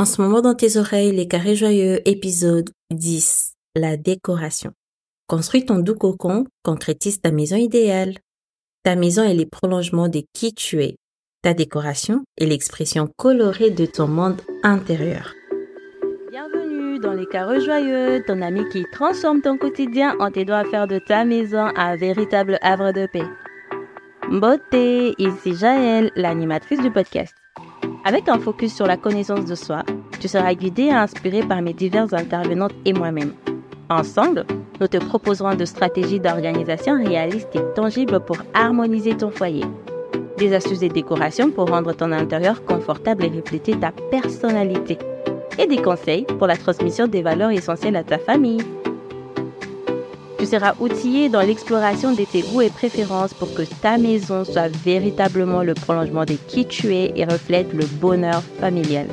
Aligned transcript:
En 0.00 0.06
ce 0.06 0.22
moment 0.22 0.40
dans 0.40 0.54
tes 0.54 0.78
oreilles, 0.78 1.12
les 1.12 1.28
carrés 1.28 1.56
joyeux, 1.56 2.00
épisode 2.08 2.70
10, 2.90 3.52
la 3.76 3.98
décoration. 3.98 4.72
Construis 5.26 5.66
ton 5.66 5.78
doux 5.78 5.94
cocon, 5.94 6.46
concrétise 6.62 7.20
ta 7.20 7.30
maison 7.30 7.56
idéale. 7.56 8.14
Ta 8.82 8.96
maison 8.96 9.24
est 9.24 9.34
les 9.34 9.44
prolongements 9.44 10.08
de 10.08 10.22
qui 10.32 10.54
tu 10.54 10.82
es. 10.82 10.96
Ta 11.42 11.52
décoration 11.52 12.24
est 12.38 12.46
l'expression 12.46 13.10
colorée 13.18 13.68
de 13.68 13.84
ton 13.84 14.08
monde 14.08 14.40
intérieur. 14.62 15.34
Bienvenue 16.30 16.98
dans 16.98 17.12
les 17.12 17.26
carrés 17.26 17.60
joyeux, 17.60 18.24
ton 18.26 18.40
ami 18.40 18.66
qui 18.70 18.86
transforme 18.92 19.42
ton 19.42 19.58
quotidien 19.58 20.16
en 20.18 20.30
t'aidant 20.30 20.56
à 20.56 20.64
faire 20.64 20.86
de 20.86 20.98
ta 20.98 21.26
maison 21.26 21.66
un 21.76 21.96
véritable 21.96 22.58
havre 22.62 22.92
de 22.92 23.04
paix. 23.04 23.28
Beauté, 24.30 25.14
ici 25.18 25.54
Jaël, 25.54 26.10
l'animatrice 26.16 26.80
du 26.80 26.90
podcast. 26.90 27.34
Avec 28.04 28.28
un 28.28 28.38
focus 28.38 28.74
sur 28.74 28.86
la 28.86 28.96
connaissance 28.96 29.44
de 29.44 29.54
soi, 29.54 29.82
tu 30.20 30.28
seras 30.28 30.54
guidé 30.54 30.84
et 30.84 30.92
inspiré 30.92 31.42
par 31.42 31.62
mes 31.62 31.72
diverses 31.72 32.12
intervenantes 32.12 32.74
et 32.84 32.92
moi-même. 32.92 33.32
Ensemble, 33.88 34.46
nous 34.80 34.88
te 34.88 34.96
proposerons 34.96 35.54
de 35.54 35.64
stratégies 35.64 36.20
d'organisation 36.20 36.96
réalistes 36.96 37.54
et 37.54 37.74
tangibles 37.74 38.20
pour 38.20 38.38
harmoniser 38.54 39.16
ton 39.16 39.30
foyer. 39.30 39.64
Des 40.38 40.54
astuces 40.54 40.82
et 40.82 40.88
décorations 40.88 41.50
pour 41.50 41.68
rendre 41.68 41.92
ton 41.92 42.12
intérieur 42.12 42.64
confortable 42.64 43.24
et 43.24 43.28
refléter 43.28 43.78
ta 43.78 43.92
personnalité. 44.10 44.96
Et 45.58 45.66
des 45.66 45.82
conseils 45.82 46.24
pour 46.24 46.46
la 46.46 46.56
transmission 46.56 47.06
des 47.06 47.20
valeurs 47.20 47.50
essentielles 47.50 47.96
à 47.96 48.04
ta 48.04 48.18
famille. 48.18 48.62
Tu 50.40 50.46
seras 50.46 50.72
outillé 50.80 51.28
dans 51.28 51.42
l'exploration 51.42 52.12
de 52.12 52.24
tes 52.24 52.40
goûts 52.40 52.62
et 52.62 52.70
préférences 52.70 53.34
pour 53.34 53.52
que 53.52 53.60
ta 53.60 53.98
maison 53.98 54.42
soit 54.42 54.68
véritablement 54.68 55.62
le 55.62 55.74
prolongement 55.74 56.24
de 56.24 56.32
qui 56.32 56.64
tu 56.66 56.94
es 56.94 57.12
et 57.14 57.26
reflète 57.26 57.74
le 57.74 57.84
bonheur 57.84 58.42
familial. 58.58 59.06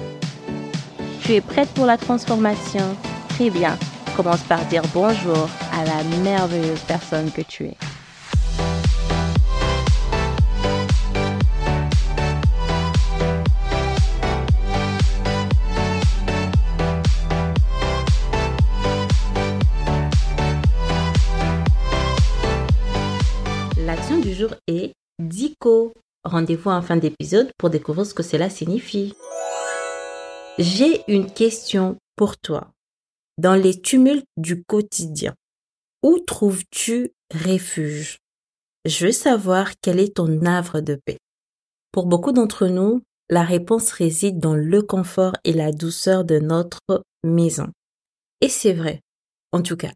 Tu 1.24 1.34
es 1.34 1.42
prête 1.42 1.68
pour 1.76 1.86
la 1.86 1.98
transformation? 1.98 2.96
Très 3.28 3.50
bien. 3.50 3.78
Commence 4.16 4.42
par 4.44 4.64
dire 4.68 4.84
bonjour 4.94 5.50
à 5.74 5.84
la 5.84 6.02
merveilleuse 6.24 6.80
personne 6.88 7.30
que 7.30 7.42
tu 7.42 7.66
es. 7.66 7.87
Rendez-vous 26.24 26.70
en 26.70 26.82
fin 26.82 26.98
d'épisode 26.98 27.52
pour 27.58 27.70
découvrir 27.70 28.06
ce 28.06 28.14
que 28.14 28.24
cela 28.24 28.50
signifie. 28.50 29.14
J'ai 30.58 31.04
une 31.12 31.32
question 31.32 31.98
pour 32.16 32.38
toi. 32.38 32.72
Dans 33.38 33.56
les 33.56 33.80
tumultes 33.80 34.26
du 34.36 34.64
quotidien, 34.64 35.36
où 36.04 36.20
trouves-tu 36.20 37.12
refuge? 37.34 38.18
Je 38.86 39.06
veux 39.06 39.12
savoir 39.12 39.72
quel 39.82 40.00
est 40.00 40.16
ton 40.16 40.46
havre 40.46 40.82
de 40.82 41.00
paix. 41.06 41.18
Pour 41.92 42.08
beaucoup 42.08 42.32
d'entre 42.32 42.68
nous, 42.68 43.02
la 43.30 43.44
réponse 43.44 43.92
réside 43.92 44.40
dans 44.40 44.56
le 44.56 44.82
confort 44.82 45.34
et 45.44 45.54
la 45.54 45.72
douceur 45.72 46.24
de 46.24 46.40
notre 46.40 47.04
maison. 47.24 47.68
Et 48.42 48.50
c'est 48.50 48.74
vrai. 48.74 49.02
En 49.52 49.62
tout 49.62 49.78
cas, 49.78 49.92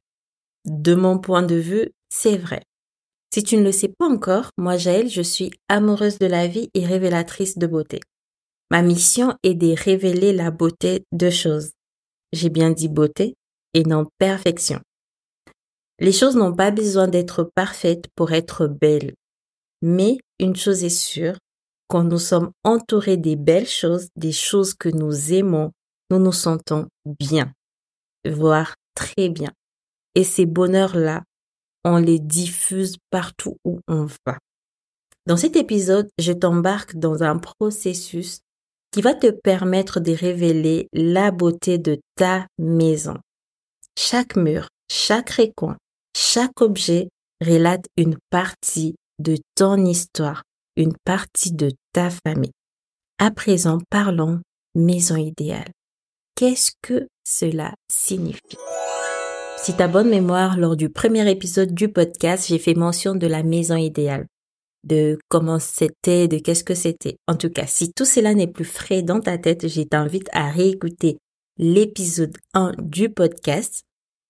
de 0.65 0.93
mon 0.93 1.17
point 1.19 1.43
de 1.43 1.55
vue, 1.55 1.91
c'est 2.09 2.37
vrai. 2.37 2.61
Si 3.33 3.43
tu 3.43 3.55
ne 3.55 3.63
le 3.63 3.71
sais 3.71 3.87
pas 3.87 4.07
encore, 4.07 4.49
moi 4.57 4.75
Jaël, 4.75 5.09
je 5.09 5.21
suis 5.21 5.51
amoureuse 5.69 6.19
de 6.19 6.25
la 6.25 6.47
vie 6.47 6.69
et 6.73 6.85
révélatrice 6.85 7.57
de 7.57 7.65
beauté. 7.65 8.01
Ma 8.69 8.81
mission 8.81 9.35
est 9.43 9.53
de 9.53 9.73
révéler 9.73 10.33
la 10.33 10.51
beauté 10.51 11.05
de 11.13 11.29
choses. 11.29 11.71
J'ai 12.33 12.49
bien 12.49 12.71
dit 12.71 12.89
beauté 12.89 13.35
et 13.73 13.83
non 13.83 14.05
perfection. 14.17 14.81
Les 15.99 16.11
choses 16.11 16.35
n'ont 16.35 16.53
pas 16.53 16.71
besoin 16.71 17.07
d'être 17.07 17.43
parfaites 17.55 18.07
pour 18.15 18.33
être 18.33 18.67
belles. 18.67 19.13
Mais 19.81 20.17
une 20.39 20.55
chose 20.55 20.83
est 20.83 20.89
sûre, 20.89 21.37
quand 21.87 22.03
nous 22.03 22.19
sommes 22.19 22.51
entourés 22.63 23.17
des 23.17 23.35
belles 23.35 23.67
choses, 23.67 24.07
des 24.15 24.31
choses 24.31 24.73
que 24.73 24.89
nous 24.89 25.33
aimons, 25.33 25.71
nous 26.09 26.19
nous 26.19 26.31
sentons 26.31 26.87
bien, 27.19 27.53
voire 28.29 28.75
très 28.95 29.29
bien. 29.29 29.51
Et 30.15 30.23
ces 30.23 30.45
bonheurs-là, 30.45 31.23
on 31.83 31.97
les 31.97 32.19
diffuse 32.19 32.97
partout 33.09 33.57
où 33.65 33.79
on 33.87 34.07
va. 34.25 34.37
Dans 35.27 35.37
cet 35.37 35.55
épisode, 35.55 36.09
je 36.17 36.31
t'embarque 36.31 36.95
dans 36.95 37.23
un 37.23 37.37
processus 37.37 38.39
qui 38.91 39.01
va 39.01 39.13
te 39.13 39.31
permettre 39.31 39.99
de 39.99 40.11
révéler 40.11 40.87
la 40.93 41.31
beauté 41.31 41.77
de 41.77 41.99
ta 42.15 42.47
maison. 42.57 43.17
Chaque 43.97 44.35
mur, 44.35 44.67
chaque 44.89 45.29
recoin, 45.31 45.77
chaque 46.15 46.61
objet 46.61 47.09
relate 47.41 47.85
une 47.97 48.17
partie 48.29 48.95
de 49.19 49.37
ton 49.55 49.85
histoire, 49.85 50.43
une 50.75 50.93
partie 51.05 51.53
de 51.53 51.71
ta 51.93 52.09
famille. 52.09 52.51
À 53.19 53.31
présent, 53.31 53.77
parlons 53.89 54.41
maison 54.75 55.15
idéale. 55.15 55.71
Qu'est-ce 56.35 56.71
que 56.81 57.07
cela 57.23 57.73
signifie? 57.89 58.57
Si 59.63 59.75
ta 59.75 59.87
bonne 59.87 60.09
mémoire, 60.09 60.57
lors 60.57 60.75
du 60.75 60.89
premier 60.89 61.29
épisode 61.29 61.75
du 61.75 61.87
podcast, 61.87 62.47
j'ai 62.47 62.57
fait 62.57 62.73
mention 62.73 63.13
de 63.13 63.27
la 63.27 63.43
maison 63.43 63.75
idéale, 63.75 64.25
de 64.83 65.19
comment 65.29 65.59
c'était, 65.59 66.27
de 66.27 66.39
qu'est-ce 66.39 66.63
que 66.63 66.73
c'était. 66.73 67.17
En 67.27 67.35
tout 67.35 67.51
cas, 67.51 67.67
si 67.67 67.93
tout 67.93 68.05
cela 68.05 68.33
n'est 68.33 68.47
plus 68.47 68.65
frais 68.65 69.03
dans 69.03 69.19
ta 69.19 69.37
tête, 69.37 69.67
je 69.67 69.83
t'invite 69.83 70.29
à 70.33 70.49
réécouter 70.49 71.19
l'épisode 71.59 72.35
1 72.55 72.71
du 72.79 73.09
podcast 73.11 73.83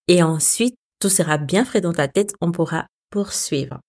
et 0.10 0.22
ensuite, 0.22 0.76
tout 1.00 1.08
sera 1.08 1.38
bien 1.38 1.64
frais 1.64 1.80
dans 1.80 1.94
ta 1.94 2.10
tête, 2.10 2.34
on 2.42 2.52
pourra 2.52 2.88
poursuivre. 3.10 3.80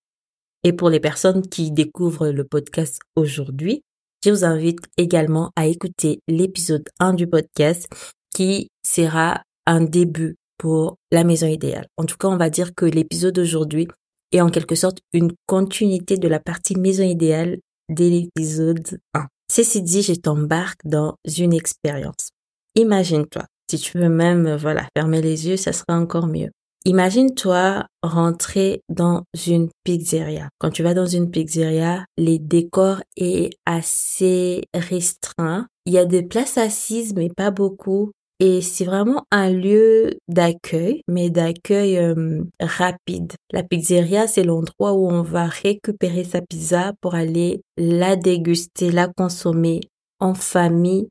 Et 0.62 0.72
pour 0.72 0.91
les 0.91 1.00
personnes 1.00 1.42
qui 1.42 1.72
découvrent 1.72 2.28
le 2.28 2.44
podcast 2.44 3.00
aujourd'hui, 3.16 3.82
je 4.24 4.30
vous 4.30 4.44
invite 4.44 4.78
également 4.97 5.50
à 5.56 5.66
écouter 5.66 6.20
l'épisode 6.28 6.88
1 7.00 7.14
du 7.14 7.26
podcast 7.26 7.88
qui 8.32 8.69
sera 8.86 9.42
un 9.66 9.80
début 9.80 10.36
pour 10.62 10.99
la 11.11 11.25
maison 11.25 11.49
idéale. 11.49 11.89
En 11.97 12.05
tout 12.05 12.17
cas, 12.17 12.28
on 12.28 12.37
va 12.37 12.49
dire 12.49 12.73
que 12.77 12.84
l'épisode 12.84 13.34
d'aujourd'hui 13.34 13.89
est 14.31 14.41
en 14.41 14.49
quelque 14.49 14.77
sorte 14.77 14.99
une 15.12 15.33
continuité 15.47 16.17
de 16.17 16.28
la 16.28 16.39
partie 16.39 16.78
maison 16.78 17.03
idéale 17.03 17.59
de 17.89 18.05
l'épisode 18.05 19.01
1. 19.15 19.27
Ceci 19.51 19.83
dit, 19.83 20.03
je 20.03 20.12
t'embarque 20.12 20.78
dans 20.84 21.17
une 21.37 21.53
expérience. 21.53 22.31
Imagine-toi, 22.77 23.43
si 23.69 23.77
tu 23.77 23.99
veux 23.99 24.09
même, 24.09 24.55
voilà, 24.55 24.87
fermer 24.97 25.21
les 25.21 25.49
yeux, 25.49 25.56
ça 25.56 25.72
sera 25.72 25.99
encore 25.99 26.28
mieux. 26.28 26.51
Imagine-toi 26.84 27.84
rentrer 28.05 28.83
dans 28.89 29.25
une 29.45 29.69
pizzeria. 29.83 30.49
Quand 30.61 30.71
tu 30.71 30.84
vas 30.84 30.95
dans 30.95 31.06
une 31.06 31.33
pizzeria, 31.33 32.05
les 32.17 32.39
décors 32.39 33.03
est 33.17 33.51
assez 33.67 34.62
restreint. 34.75 35.67
Il 35.87 35.93
y 35.93 35.99
a 35.99 36.05
des 36.05 36.22
places 36.22 36.56
assises, 36.56 37.15
mais 37.17 37.31
pas 37.37 37.51
beaucoup. 37.51 38.12
Et 38.44 38.60
c'est 38.60 38.84
vraiment 38.84 39.25
un 39.30 39.50
lieu 39.53 40.19
d'accueil, 40.26 41.03
mais 41.06 41.30
d'accueil 41.30 41.97
euh, 41.97 42.42
rapide. 42.58 43.34
La 43.53 43.62
pizzeria, 43.62 44.26
c'est 44.26 44.42
l'endroit 44.42 44.94
où 44.94 45.08
on 45.08 45.22
va 45.22 45.47
récupérer 45.47 46.25
sa 46.25 46.41
pizza 46.41 46.92
pour 47.00 47.14
aller 47.14 47.62
la 47.76 48.16
déguster, 48.16 48.91
la 48.91 49.06
consommer 49.06 49.78
en 50.19 50.34
famille 50.34 51.06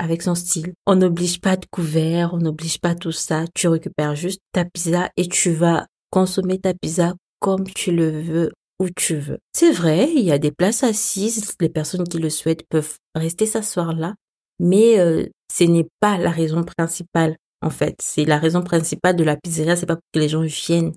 avec 0.00 0.22
son 0.22 0.34
style. 0.34 0.72
On 0.84 0.96
n'oblige 0.96 1.40
pas 1.40 1.56
de 1.56 1.64
couvert, 1.70 2.34
on 2.34 2.38
n'oblige 2.38 2.80
pas 2.80 2.96
tout 2.96 3.12
ça. 3.12 3.44
Tu 3.54 3.68
récupères 3.68 4.16
juste 4.16 4.40
ta 4.50 4.64
pizza 4.64 5.10
et 5.16 5.28
tu 5.28 5.52
vas 5.52 5.86
consommer 6.10 6.58
ta 6.58 6.74
pizza 6.74 7.14
comme 7.38 7.68
tu 7.68 7.92
le 7.92 8.20
veux, 8.20 8.50
où 8.80 8.88
tu 8.90 9.14
veux. 9.14 9.38
C'est 9.52 9.70
vrai, 9.70 10.10
il 10.12 10.24
y 10.24 10.32
a 10.32 10.38
des 10.38 10.50
places 10.50 10.82
assises. 10.82 11.54
Les 11.60 11.68
personnes 11.68 12.08
qui 12.08 12.18
le 12.18 12.30
souhaitent 12.30 12.66
peuvent 12.68 12.96
rester 13.14 13.46
s'asseoir 13.46 13.94
là 13.94 14.16
mais 14.64 14.98
euh, 14.98 15.26
ce 15.52 15.64
n'est 15.64 15.86
pas 16.00 16.16
la 16.16 16.30
raison 16.30 16.64
principale 16.64 17.36
en 17.60 17.70
fait. 17.70 17.94
C'est 18.00 18.24
la 18.24 18.38
raison 18.38 18.62
principale 18.62 19.14
de 19.14 19.22
la 19.22 19.36
pizzeria, 19.36 19.76
c'est 19.76 19.86
pas 19.86 19.96
pour 19.96 20.10
que 20.12 20.18
les 20.18 20.28
gens 20.28 20.40
viennent 20.40 20.94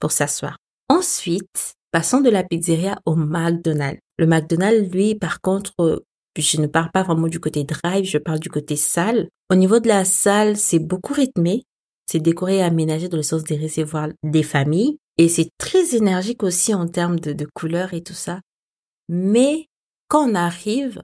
pour 0.00 0.12
s'asseoir. 0.12 0.56
Ensuite, 0.88 1.74
passons 1.90 2.20
de 2.20 2.30
la 2.30 2.44
pizzeria 2.44 2.98
au 3.04 3.16
McDonald's. 3.16 4.00
Le 4.18 4.26
McDonald's, 4.26 4.90
lui, 4.92 5.16
par 5.16 5.40
contre, 5.40 5.72
euh, 5.80 6.00
je 6.36 6.60
ne 6.60 6.68
parle 6.68 6.90
pas 6.92 7.02
vraiment 7.02 7.26
du 7.26 7.40
côté 7.40 7.64
drive, 7.64 8.04
je 8.04 8.18
parle 8.18 8.38
du 8.38 8.48
côté 8.48 8.76
salle. 8.76 9.28
Au 9.50 9.56
niveau 9.56 9.80
de 9.80 9.88
la 9.88 10.04
salle, 10.04 10.56
c'est 10.56 10.78
beaucoup 10.78 11.12
rythmé. 11.12 11.64
C'est 12.06 12.20
décoré 12.20 12.58
et 12.58 12.62
aménagé 12.62 13.08
dans 13.08 13.16
le 13.16 13.22
sens 13.22 13.42
des 13.42 13.58
recevoir 13.58 14.08
des 14.22 14.44
familles. 14.44 14.96
Et 15.18 15.28
c'est 15.28 15.50
très 15.58 15.96
énergique 15.96 16.44
aussi 16.44 16.72
en 16.72 16.86
termes 16.86 17.18
de, 17.18 17.32
de 17.32 17.46
couleurs 17.52 17.92
et 17.92 18.02
tout 18.02 18.14
ça. 18.14 18.40
Mais 19.08 19.66
quand 20.06 20.30
on 20.30 20.34
arrive, 20.34 21.02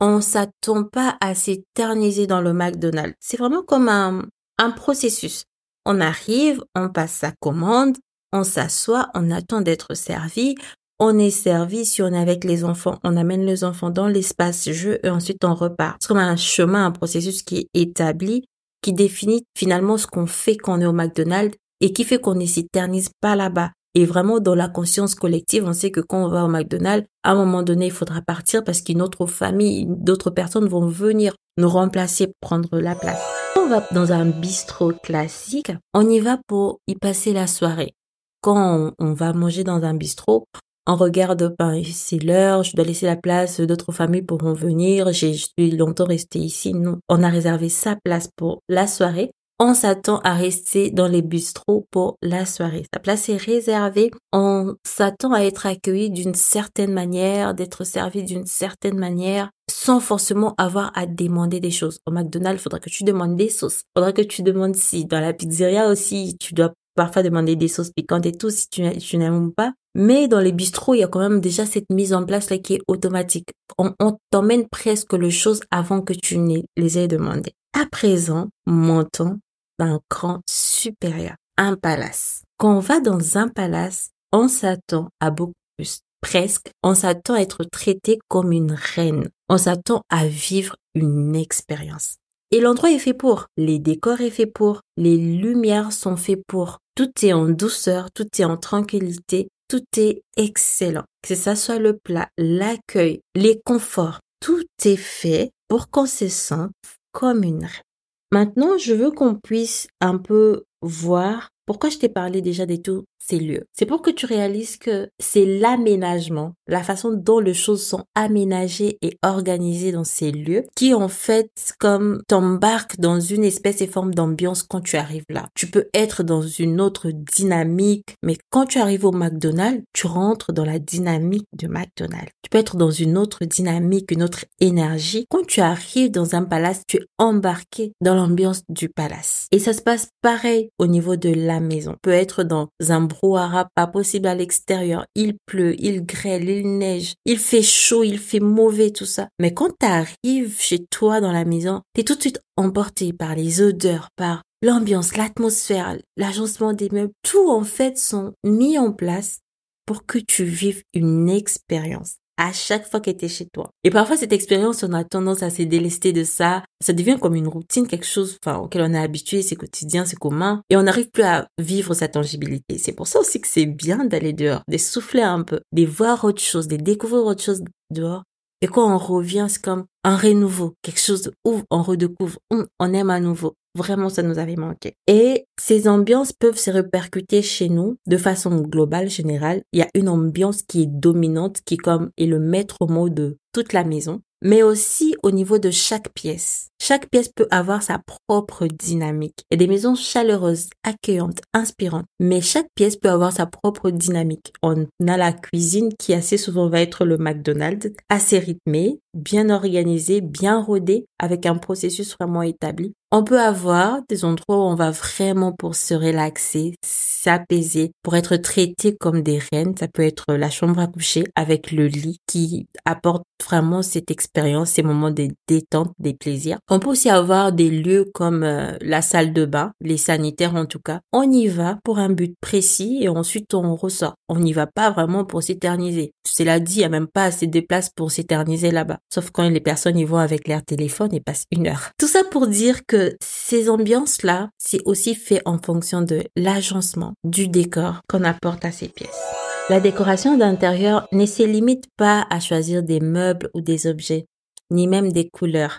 on 0.00 0.20
s'attend 0.20 0.84
pas 0.84 1.16
à 1.20 1.34
s'éterniser 1.34 2.26
dans 2.26 2.40
le 2.40 2.52
McDonald's. 2.52 3.14
C'est 3.20 3.36
vraiment 3.36 3.62
comme 3.62 3.88
un, 3.88 4.22
un 4.58 4.70
processus. 4.70 5.44
On 5.84 6.00
arrive, 6.00 6.62
on 6.74 6.88
passe 6.88 7.12
sa 7.12 7.32
commande, 7.40 7.96
on 8.32 8.44
s'assoit, 8.44 9.10
on 9.14 9.30
attend 9.30 9.60
d'être 9.60 9.94
servi, 9.94 10.54
on 10.98 11.18
est 11.18 11.30
servi, 11.30 11.86
si 11.86 12.02
on 12.02 12.12
est 12.12 12.18
avec 12.18 12.44
les 12.44 12.62
enfants, 12.64 12.98
on 13.04 13.16
amène 13.16 13.44
les 13.46 13.64
enfants 13.64 13.90
dans 13.90 14.06
l'espace 14.06 14.70
jeu 14.70 15.00
et 15.02 15.08
ensuite 15.08 15.44
on 15.44 15.54
repart. 15.54 15.96
C'est 16.00 16.08
comme 16.08 16.18
un 16.18 16.36
chemin, 16.36 16.86
un 16.86 16.90
processus 16.90 17.42
qui 17.42 17.56
est 17.56 17.68
établi, 17.74 18.44
qui 18.82 18.92
définit 18.92 19.44
finalement 19.56 19.96
ce 19.96 20.06
qu'on 20.06 20.26
fait 20.26 20.56
quand 20.56 20.78
on 20.78 20.80
est 20.80 20.86
au 20.86 20.92
McDonald's 20.92 21.56
et 21.80 21.92
qui 21.92 22.04
fait 22.04 22.18
qu'on 22.18 22.34
ne 22.34 22.46
s'éternise 22.46 23.10
pas 23.20 23.34
là-bas. 23.34 23.70
Et 23.94 24.04
vraiment, 24.04 24.38
dans 24.38 24.54
la 24.54 24.68
conscience 24.68 25.16
collective, 25.16 25.64
on 25.66 25.72
sait 25.72 25.90
que 25.90 26.00
quand 26.00 26.24
on 26.24 26.28
va 26.28 26.44
au 26.44 26.48
McDonald's, 26.48 27.08
à 27.24 27.32
un 27.32 27.34
moment 27.34 27.62
donné, 27.62 27.86
il 27.86 27.92
faudra 27.92 28.22
partir 28.22 28.62
parce 28.62 28.82
qu'une 28.82 29.02
autre 29.02 29.26
famille, 29.26 29.86
d'autres 29.88 30.30
personnes 30.30 30.68
vont 30.68 30.86
venir 30.86 31.34
nous 31.58 31.68
remplacer, 31.68 32.32
prendre 32.40 32.78
la 32.78 32.94
place. 32.94 33.20
On 33.58 33.66
va 33.66 33.84
dans 33.92 34.12
un 34.12 34.26
bistrot 34.26 34.92
classique, 35.02 35.72
on 35.92 36.08
y 36.08 36.20
va 36.20 36.38
pour 36.46 36.78
y 36.86 36.94
passer 36.94 37.32
la 37.32 37.48
soirée. 37.48 37.94
Quand 38.42 38.92
on, 38.98 39.12
va 39.12 39.32
manger 39.32 39.64
dans 39.64 39.82
un 39.82 39.94
bistrot, 39.94 40.46
on 40.86 40.94
regarde, 40.94 41.54
ben, 41.58 41.82
c'est 41.84 42.22
l'heure, 42.22 42.62
je 42.62 42.74
dois 42.74 42.84
laisser 42.84 43.06
la 43.06 43.16
place, 43.16 43.60
d'autres 43.60 43.92
familles 43.92 44.22
pourront 44.22 44.54
venir, 44.54 45.12
je 45.12 45.32
suis 45.32 45.70
longtemps 45.72 46.06
resté 46.06 46.38
ici. 46.38 46.72
Non, 46.72 46.98
on 47.08 47.22
a 47.22 47.28
réservé 47.28 47.68
sa 47.68 47.96
place 47.96 48.30
pour 48.36 48.60
la 48.68 48.86
soirée 48.86 49.32
on 49.62 49.74
s'attend 49.74 50.20
à 50.20 50.32
rester 50.32 50.90
dans 50.90 51.06
les 51.06 51.20
bistrots 51.20 51.86
pour 51.90 52.16
la 52.22 52.46
soirée. 52.46 52.86
Sa 52.94 52.98
place 52.98 53.28
est 53.28 53.36
réservée. 53.36 54.10
On 54.32 54.74
s'attend 54.86 55.34
à 55.34 55.40
être 55.40 55.66
accueilli 55.66 56.10
d'une 56.10 56.34
certaine 56.34 56.94
manière, 56.94 57.52
d'être 57.52 57.84
servi 57.84 58.24
d'une 58.24 58.46
certaine 58.46 58.98
manière, 58.98 59.50
sans 59.70 60.00
forcément 60.00 60.54
avoir 60.56 60.92
à 60.94 61.04
demander 61.04 61.60
des 61.60 61.70
choses. 61.70 62.00
Au 62.06 62.10
McDonald's, 62.10 62.62
faudra 62.62 62.80
que 62.80 62.88
tu 62.88 63.04
demandes 63.04 63.36
des 63.36 63.50
sauces. 63.50 63.82
Faudra 63.94 64.12
que 64.12 64.22
tu 64.22 64.42
demandes 64.42 64.76
si 64.76 65.04
dans 65.04 65.20
la 65.20 65.34
pizzeria 65.34 65.88
aussi, 65.88 66.38
tu 66.40 66.54
dois 66.54 66.72
parfois 66.96 67.22
demander 67.22 67.54
des 67.54 67.68
sauces 67.68 67.90
piquantes 67.90 68.24
et 68.24 68.32
tout 68.32 68.48
si 68.48 68.66
tu, 68.70 69.16
n'aimes 69.18 69.52
pas. 69.52 69.74
Mais 69.94 70.26
dans 70.26 70.40
les 70.40 70.52
bistrots, 70.52 70.94
il 70.94 71.00
y 71.00 71.04
a 71.04 71.08
quand 71.08 71.20
même 71.20 71.40
déjà 71.40 71.66
cette 71.66 71.90
mise 71.90 72.14
en 72.14 72.24
place 72.24 72.48
là 72.48 72.56
qui 72.56 72.74
est 72.74 72.82
automatique. 72.88 73.50
On, 73.76 73.92
t'emmène 74.30 74.68
presque 74.68 75.12
le 75.12 75.28
chose 75.28 75.60
avant 75.70 76.00
que 76.00 76.14
tu 76.14 76.38
ne 76.38 76.60
les 76.78 76.98
aies 76.98 77.08
demandées. 77.08 77.52
À 77.78 77.84
présent, 77.86 78.48
montons 78.66 79.38
un 79.82 80.00
cran 80.08 80.40
supérieur, 80.48 81.36
un 81.56 81.76
palace. 81.76 82.42
Quand 82.58 82.76
on 82.76 82.80
va 82.80 83.00
dans 83.00 83.38
un 83.38 83.48
palace, 83.48 84.10
on 84.32 84.48
s'attend 84.48 85.08
à 85.20 85.30
beaucoup 85.30 85.52
plus. 85.76 86.00
Presque, 86.20 86.70
on 86.82 86.94
s'attend 86.94 87.34
à 87.34 87.40
être 87.40 87.64
traité 87.64 88.18
comme 88.28 88.52
une 88.52 88.72
reine. 88.72 89.28
On 89.48 89.56
s'attend 89.56 90.02
à 90.10 90.26
vivre 90.26 90.76
une 90.94 91.34
expérience. 91.34 92.16
Et 92.50 92.60
l'endroit 92.60 92.90
est 92.90 92.98
fait 92.98 93.14
pour. 93.14 93.46
Les 93.56 93.78
décors 93.78 94.20
est 94.20 94.30
fait 94.30 94.46
pour. 94.46 94.80
Les 94.96 95.16
lumières 95.16 95.92
sont 95.92 96.16
faites 96.16 96.42
pour. 96.46 96.78
Tout 96.94 97.10
est 97.22 97.32
en 97.32 97.48
douceur, 97.48 98.10
tout 98.12 98.26
est 98.38 98.44
en 98.44 98.56
tranquillité, 98.56 99.48
tout 99.68 99.84
est 99.96 100.22
excellent. 100.36 101.04
Que 101.22 101.34
ce 101.34 101.54
soit 101.54 101.78
le 101.78 101.96
plat, 101.96 102.28
l'accueil, 102.36 103.20
les 103.34 103.60
conforts, 103.64 104.20
tout 104.40 104.64
est 104.84 104.96
fait 104.96 105.50
pour 105.68 105.88
qu'on 105.90 106.06
se 106.06 106.28
sente 106.28 106.72
comme 107.12 107.44
une 107.44 107.64
reine. 107.64 107.89
Maintenant, 108.32 108.78
je 108.78 108.94
veux 108.94 109.10
qu'on 109.10 109.34
puisse 109.34 109.88
un 110.00 110.16
peu 110.16 110.64
voir 110.82 111.50
pourquoi 111.66 111.90
je 111.90 111.98
t'ai 111.98 112.08
parlé 112.08 112.42
déjà 112.42 112.64
de 112.64 112.76
tous 112.76 113.04
ces 113.20 113.38
lieux 113.38 113.64
C'est 113.72 113.86
pour 113.86 114.02
que 114.02 114.10
tu 114.10 114.26
réalises 114.26 114.76
que 114.76 115.08
c'est 115.18 115.46
l'aménagement, 115.46 116.54
la 116.66 116.82
façon 116.82 117.12
dont 117.12 117.38
les 117.38 117.54
choses 117.54 117.84
sont 117.84 118.04
aménagées 118.14 118.98
et 119.02 119.18
organisées 119.22 119.92
dans 119.92 120.04
ces 120.04 120.32
lieux 120.32 120.64
qui 120.74 120.94
en 120.94 121.08
fait 121.08 121.50
comme 121.78 122.22
t'embarque 122.26 122.98
dans 122.98 123.20
une 123.20 123.44
espèce 123.44 123.80
et 123.82 123.86
forme 123.86 124.14
d'ambiance 124.14 124.62
quand 124.62 124.80
tu 124.80 124.96
arrives 124.96 125.24
là. 125.28 125.48
Tu 125.54 125.66
peux 125.66 125.88
être 125.94 126.22
dans 126.22 126.42
une 126.42 126.80
autre 126.80 127.10
dynamique, 127.10 128.16
mais 128.22 128.36
quand 128.50 128.66
tu 128.66 128.78
arrives 128.78 129.04
au 129.04 129.12
McDonald's, 129.12 129.84
tu 129.92 130.06
rentres 130.06 130.52
dans 130.52 130.64
la 130.64 130.78
dynamique 130.78 131.48
de 131.52 131.68
McDonald's. 131.68 132.32
Tu 132.42 132.50
peux 132.50 132.58
être 132.58 132.76
dans 132.76 132.90
une 132.90 133.18
autre 133.18 133.44
dynamique, 133.44 134.10
une 134.10 134.22
autre 134.22 134.44
énergie. 134.60 135.26
Quand 135.28 135.46
tu 135.46 135.60
arrives 135.60 136.10
dans 136.10 136.34
un 136.34 136.44
palace, 136.44 136.82
tu 136.86 136.96
es 136.96 137.06
embarqué 137.18 137.92
dans 138.00 138.14
l'ambiance 138.14 138.62
du 138.68 138.88
palace. 138.88 139.46
Et 139.52 139.58
ça 139.58 139.72
se 139.72 139.82
passe 139.82 140.08
pareil 140.22 140.70
au 140.78 140.86
niveau 140.86 141.16
de 141.16 141.30
la 141.30 141.60
maison. 141.60 141.96
peut 142.02 142.10
être 142.10 142.42
dans 142.42 142.68
un 142.88 143.02
brouhaha 143.10 143.68
pas 143.74 143.86
possible 143.86 144.28
à 144.28 144.34
l'extérieur. 144.34 145.04
Il 145.14 145.36
pleut, 145.46 145.74
il 145.78 146.04
grêle, 146.04 146.48
il 146.48 146.78
neige, 146.78 147.14
il 147.24 147.38
fait 147.38 147.62
chaud, 147.62 148.02
il 148.02 148.18
fait 148.18 148.40
mauvais, 148.40 148.90
tout 148.90 149.06
ça. 149.06 149.28
Mais 149.38 149.52
quand 149.52 149.70
tu 149.78 149.86
arrives 149.86 150.60
chez 150.60 150.86
toi 150.86 151.20
dans 151.20 151.32
la 151.32 151.44
maison, 151.44 151.82
tu 151.94 152.00
es 152.00 152.04
tout 152.04 152.14
de 152.14 152.20
suite 152.20 152.40
emporté 152.56 153.12
par 153.12 153.34
les 153.34 153.60
odeurs, 153.60 154.08
par 154.16 154.42
l'ambiance, 154.62 155.16
l'atmosphère, 155.16 155.96
l'agencement 156.16 156.72
des 156.72 156.88
meubles. 156.90 157.12
Tout 157.22 157.50
en 157.50 157.64
fait 157.64 157.98
sont 157.98 158.32
mis 158.44 158.78
en 158.78 158.92
place 158.92 159.40
pour 159.86 160.06
que 160.06 160.18
tu 160.18 160.44
vives 160.44 160.82
une 160.94 161.28
expérience 161.28 162.19
à 162.40 162.54
chaque 162.54 162.88
fois 162.88 163.00
qu'elle 163.00 163.14
était 163.14 163.28
chez 163.28 163.46
toi. 163.52 163.70
Et 163.84 163.90
parfois, 163.90 164.16
cette 164.16 164.32
expérience, 164.32 164.82
on 164.82 164.94
a 164.94 165.04
tendance 165.04 165.42
à 165.42 165.50
se 165.50 165.62
délester 165.62 166.14
de 166.14 166.24
ça. 166.24 166.64
Ça 166.82 166.94
devient 166.94 167.18
comme 167.20 167.34
une 167.34 167.48
routine, 167.48 167.86
quelque 167.86 168.06
chose 168.06 168.38
enfin, 168.42 168.58
auquel 168.58 168.80
on 168.80 168.94
est 168.94 168.98
habitué, 168.98 169.42
c'est 169.42 169.56
quotidien, 169.56 170.06
c'est 170.06 170.18
commun. 170.18 170.62
Et 170.70 170.76
on 170.78 170.84
n'arrive 170.84 171.10
plus 171.10 171.22
à 171.22 171.46
vivre 171.58 171.92
sa 171.92 172.08
tangibilité. 172.08 172.78
C'est 172.78 172.94
pour 172.94 173.06
ça 173.06 173.20
aussi 173.20 173.42
que 173.42 173.46
c'est 173.46 173.66
bien 173.66 174.06
d'aller 174.06 174.32
dehors, 174.32 174.62
de 174.68 174.78
souffler 174.78 175.20
un 175.20 175.42
peu, 175.42 175.60
de 175.72 175.84
voir 175.84 176.24
autre 176.24 176.40
chose, 176.40 176.66
de 176.66 176.76
découvrir 176.76 177.26
autre 177.26 177.42
chose 177.42 177.62
dehors. 177.90 178.22
Et 178.62 178.68
quand 178.68 178.90
on 178.90 178.96
revient, 178.96 179.46
c'est 179.50 179.62
comme 179.62 179.84
un 180.02 180.16
renouveau, 180.16 180.74
quelque 180.80 181.00
chose 181.00 181.32
où 181.44 181.60
on 181.70 181.82
redécouvre, 181.82 182.38
on 182.50 182.92
aime 182.94 183.10
à 183.10 183.20
nouveau. 183.20 183.54
Vraiment, 183.74 184.08
ça 184.08 184.22
nous 184.22 184.38
avait 184.38 184.56
manqué. 184.56 184.94
Et 185.06 185.46
ces 185.60 185.88
ambiances 185.88 186.32
peuvent 186.32 186.58
se 186.58 186.70
répercuter 186.70 187.42
chez 187.42 187.68
nous 187.68 187.96
de 188.06 188.16
façon 188.16 188.60
globale, 188.62 189.08
générale. 189.08 189.62
Il 189.72 189.78
y 189.78 189.82
a 189.82 189.90
une 189.94 190.08
ambiance 190.08 190.62
qui 190.62 190.82
est 190.82 190.86
dominante, 190.86 191.60
qui 191.64 191.76
comme 191.76 192.10
est 192.16 192.26
le 192.26 192.40
maître 192.40 192.86
mot 192.88 193.08
de 193.08 193.38
toute 193.52 193.72
la 193.72 193.84
maison 193.84 194.20
mais 194.42 194.62
aussi 194.62 195.14
au 195.22 195.30
niveau 195.30 195.58
de 195.58 195.70
chaque 195.70 196.12
pièce. 196.14 196.68
Chaque 196.80 197.10
pièce 197.10 197.28
peut 197.28 197.46
avoir 197.50 197.82
sa 197.82 197.98
propre 197.98 198.66
dynamique. 198.66 199.44
A 199.52 199.56
des 199.56 199.66
maisons 199.66 199.94
chaleureuses, 199.94 200.70
accueillantes, 200.82 201.42
inspirantes, 201.52 202.06
mais 202.18 202.40
chaque 202.40 202.68
pièce 202.74 202.96
peut 202.96 203.10
avoir 203.10 203.32
sa 203.32 203.46
propre 203.46 203.90
dynamique. 203.90 204.52
On 204.62 204.86
a 205.06 205.16
la 205.16 205.32
cuisine 205.32 205.92
qui 205.98 206.14
assez 206.14 206.38
souvent 206.38 206.68
va 206.68 206.80
être 206.80 207.04
le 207.04 207.18
McDonald's, 207.18 207.92
assez 208.08 208.38
rythmé, 208.38 209.00
bien 209.14 209.50
organisé, 209.50 210.20
bien 210.20 210.60
rodé, 210.60 211.06
avec 211.18 211.44
un 211.44 211.56
processus 211.56 212.16
vraiment 212.18 212.42
établi. 212.42 212.94
On 213.12 213.24
peut 213.24 213.40
avoir 213.40 214.02
des 214.08 214.24
endroits 214.24 214.58
où 214.58 214.68
on 214.68 214.76
va 214.76 214.92
vraiment 214.92 215.50
pour 215.50 215.74
se 215.74 215.94
relaxer, 215.94 216.76
s'apaiser, 216.80 217.90
pour 218.04 218.14
être 218.14 218.36
traité 218.36 218.94
comme 218.96 219.22
des 219.22 219.40
reines. 219.50 219.74
Ça 219.76 219.88
peut 219.88 220.04
être 220.04 220.34
la 220.34 220.48
chambre 220.48 220.78
à 220.78 220.86
coucher 220.86 221.24
avec 221.34 221.72
le 221.72 221.88
lit 221.88 222.18
qui 222.28 222.68
apporte 222.84 223.24
vraiment 223.44 223.82
cette 223.82 224.12
expérience, 224.12 224.70
ces 224.70 224.84
moments 224.84 225.10
de 225.10 225.28
détente, 225.48 225.90
des 225.98 226.14
plaisirs. 226.14 226.58
On 226.68 226.78
peut 226.78 226.90
aussi 226.90 227.10
avoir 227.10 227.52
des 227.52 227.70
lieux 227.70 228.08
comme 228.14 228.44
euh, 228.44 228.76
la 228.80 229.02
salle 229.02 229.32
de 229.32 229.44
bain, 229.44 229.72
les 229.80 229.96
sanitaires 229.96 230.54
en 230.54 230.66
tout 230.66 230.78
cas. 230.78 231.00
On 231.12 231.28
y 231.28 231.48
va 231.48 231.80
pour 231.82 231.98
un 231.98 232.10
but 232.10 232.34
précis 232.40 232.98
et 233.00 233.08
ensuite 233.08 233.54
on 233.54 233.74
ressort. 233.74 234.14
On 234.28 234.38
n'y 234.38 234.52
va 234.52 234.68
pas 234.68 234.90
vraiment 234.90 235.24
pour 235.24 235.42
s'éterniser. 235.42 236.12
Cela 236.24 236.60
dit, 236.60 236.76
il 236.76 236.78
n'y 236.78 236.84
a 236.84 236.90
même 236.90 237.08
pas 237.08 237.24
assez 237.24 237.48
de 237.48 237.60
place 237.60 237.90
pour 237.90 238.12
s'éterniser 238.12 238.70
là-bas. 238.70 238.98
Sauf 239.12 239.30
quand 239.32 239.48
les 239.48 239.60
personnes 239.60 239.98
y 239.98 240.04
vont 240.04 240.18
avec 240.18 240.46
leur 240.46 240.62
téléphone 240.62 241.12
et 241.12 241.20
passent 241.20 241.46
une 241.50 241.66
heure. 241.66 241.90
Tout 241.98 242.06
ça 242.06 242.22
pour 242.30 242.46
dire 242.46 242.86
que 242.86 242.99
ces 243.20 243.68
ambiances-là, 243.68 244.50
c'est 244.58 244.82
aussi 244.84 245.14
fait 245.14 245.42
en 245.44 245.58
fonction 245.58 246.02
de 246.02 246.24
l'agencement, 246.36 247.14
du 247.24 247.48
décor 247.48 248.00
qu'on 248.08 248.24
apporte 248.24 248.64
à 248.64 248.72
ces 248.72 248.88
pièces. 248.88 249.20
La 249.68 249.80
décoration 249.80 250.36
d'intérieur 250.36 251.06
ne 251.12 251.26
se 251.26 251.42
limite 251.42 251.84
pas 251.96 252.26
à 252.30 252.40
choisir 252.40 252.82
des 252.82 253.00
meubles 253.00 253.50
ou 253.54 253.60
des 253.60 253.86
objets, 253.86 254.26
ni 254.70 254.88
même 254.88 255.12
des 255.12 255.28
couleurs. 255.28 255.78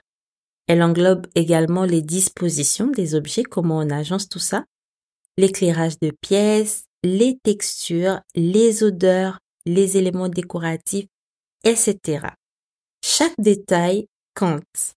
Elle 0.67 0.81
englobe 0.83 1.27
également 1.35 1.83
les 1.83 2.01
dispositions 2.01 2.87
des 2.87 3.15
objets, 3.15 3.43
comment 3.43 3.79
on 3.79 3.89
agence 3.89 4.29
tout 4.29 4.39
ça, 4.39 4.63
l'éclairage 5.37 5.99
de 5.99 6.11
pièces, 6.21 6.85
les 7.03 7.37
textures, 7.43 8.21
les 8.35 8.83
odeurs, 8.83 9.39
les 9.65 9.97
éléments 9.97 10.29
décoratifs, 10.29 11.07
etc. 11.63 12.27
Chaque 13.03 13.39
détail 13.39 14.07
compte. 14.35 14.95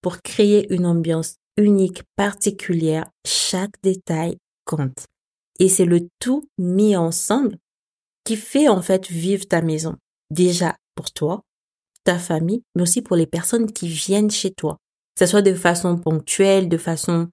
Pour 0.00 0.22
créer 0.22 0.72
une 0.72 0.86
ambiance 0.86 1.34
unique, 1.58 2.02
particulière, 2.16 3.10
chaque 3.26 3.74
détail 3.82 4.38
compte. 4.64 5.06
Et 5.58 5.68
c'est 5.68 5.84
le 5.84 6.08
tout 6.20 6.48
mis 6.56 6.96
ensemble 6.96 7.58
qui 8.24 8.36
fait 8.36 8.68
en 8.68 8.80
fait 8.80 9.08
vivre 9.08 9.46
ta 9.46 9.60
maison. 9.60 9.96
Déjà 10.30 10.76
pour 10.94 11.10
toi, 11.12 11.42
ta 12.04 12.18
famille, 12.18 12.62
mais 12.74 12.82
aussi 12.82 13.02
pour 13.02 13.16
les 13.16 13.26
personnes 13.26 13.70
qui 13.70 13.88
viennent 13.88 14.30
chez 14.30 14.52
toi. 14.52 14.78
Que 15.14 15.24
ce 15.24 15.30
soit 15.30 15.42
de 15.42 15.54
façon 15.54 15.98
ponctuelle, 15.98 16.68
de 16.68 16.78
façon 16.78 17.28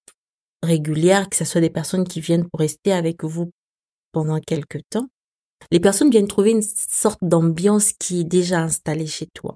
régulière, 0.63 1.29
que 1.29 1.35
ce 1.35 1.45
soit 1.45 1.61
des 1.61 1.69
personnes 1.69 2.07
qui 2.07 2.19
viennent 2.19 2.49
pour 2.49 2.59
rester 2.59 2.91
avec 2.91 3.23
vous 3.23 3.51
pendant 4.11 4.39
quelques 4.39 4.81
temps. 4.89 5.07
Les 5.71 5.79
personnes 5.79 6.09
viennent 6.09 6.27
trouver 6.27 6.51
une 6.51 6.61
sorte 6.61 7.19
d'ambiance 7.21 7.93
qui 7.93 8.21
est 8.21 8.25
déjà 8.25 8.61
installée 8.61 9.07
chez 9.07 9.27
toi. 9.33 9.55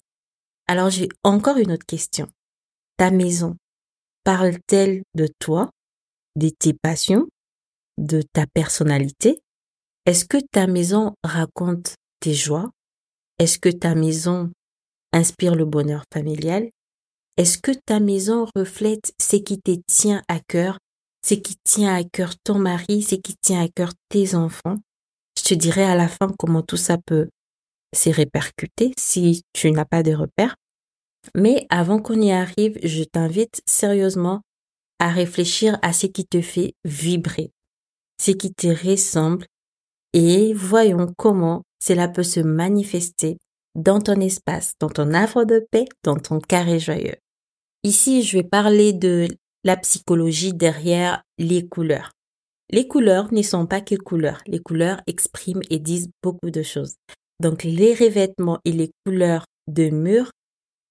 Alors 0.67 0.89
j'ai 0.89 1.09
encore 1.23 1.57
une 1.57 1.71
autre 1.71 1.85
question. 1.85 2.27
Ta 2.97 3.09
maison 3.09 3.55
parle-t-elle 4.29 5.01
de 5.15 5.27
toi, 5.39 5.71
de 6.35 6.49
tes 6.49 6.75
passions, 6.75 7.27
de 7.97 8.21
ta 8.21 8.45
personnalité? 8.45 9.39
Est-ce 10.05 10.23
que 10.23 10.37
ta 10.51 10.67
maison 10.67 11.15
raconte 11.23 11.95
tes 12.19 12.35
joies? 12.35 12.69
Est-ce 13.39 13.57
que 13.57 13.69
ta 13.69 13.95
maison 13.95 14.51
inspire 15.13 15.55
le 15.55 15.65
bonheur 15.65 16.03
familial? 16.13 16.69
Est-ce 17.37 17.57
que 17.57 17.71
ta 17.71 17.99
maison 17.99 18.45
reflète 18.55 19.13
ce 19.19 19.35
qui 19.37 19.59
te 19.59 19.75
tient 19.87 20.21
à 20.27 20.39
cœur, 20.47 20.77
ce 21.25 21.33
qui 21.33 21.55
tient 21.63 21.95
à 21.95 22.03
cœur 22.03 22.33
ton 22.43 22.59
mari, 22.59 23.01
ce 23.01 23.15
qui 23.15 23.33
tient 23.41 23.63
à 23.63 23.67
cœur 23.67 23.93
tes 24.09 24.35
enfants? 24.35 24.77
Je 25.39 25.43
te 25.43 25.53
dirai 25.55 25.85
à 25.85 25.95
la 25.95 26.07
fin 26.07 26.31
comment 26.37 26.61
tout 26.61 26.77
ça 26.77 26.99
peut 27.03 27.29
s'y 27.95 28.11
répercuter 28.11 28.93
si 28.95 29.41
tu 29.53 29.71
n'as 29.71 29.85
pas 29.85 30.03
de 30.03 30.13
repères. 30.13 30.55
Mais 31.35 31.65
avant 31.69 32.01
qu'on 32.01 32.19
y 32.21 32.31
arrive, 32.31 32.77
je 32.83 33.03
t'invite 33.03 33.61
sérieusement 33.65 34.41
à 34.99 35.09
réfléchir 35.09 35.77
à 35.81 35.93
ce 35.93 36.07
qui 36.07 36.25
te 36.25 36.41
fait 36.41 36.73
vibrer, 36.83 37.51
ce 38.21 38.31
qui 38.31 38.53
te 38.53 38.67
ressemble 38.67 39.45
et 40.13 40.53
voyons 40.53 41.07
comment 41.17 41.63
cela 41.81 42.07
peut 42.07 42.23
se 42.23 42.39
manifester 42.39 43.37
dans 43.75 44.01
ton 44.01 44.19
espace, 44.19 44.73
dans 44.79 44.89
ton 44.89 45.13
havre 45.13 45.45
de 45.45 45.65
paix, 45.71 45.85
dans 46.03 46.17
ton 46.17 46.39
carré 46.39 46.79
joyeux. 46.79 47.15
Ici, 47.83 48.23
je 48.23 48.37
vais 48.37 48.43
parler 48.43 48.91
de 48.91 49.27
la 49.63 49.77
psychologie 49.77 50.53
derrière 50.53 51.23
les 51.37 51.67
couleurs. 51.67 52.11
Les 52.71 52.87
couleurs 52.87 53.33
ne 53.33 53.41
sont 53.41 53.65
pas 53.65 53.81
que 53.81 53.95
couleurs. 53.95 54.41
Les 54.47 54.59
couleurs 54.59 55.01
expriment 55.07 55.61
et 55.69 55.79
disent 55.79 56.09
beaucoup 56.21 56.51
de 56.51 56.61
choses. 56.61 56.95
Donc, 57.41 57.63
les 57.63 57.93
revêtements 57.93 58.59
et 58.65 58.71
les 58.71 58.91
couleurs 59.05 59.45
de 59.67 59.89
mur 59.89 60.31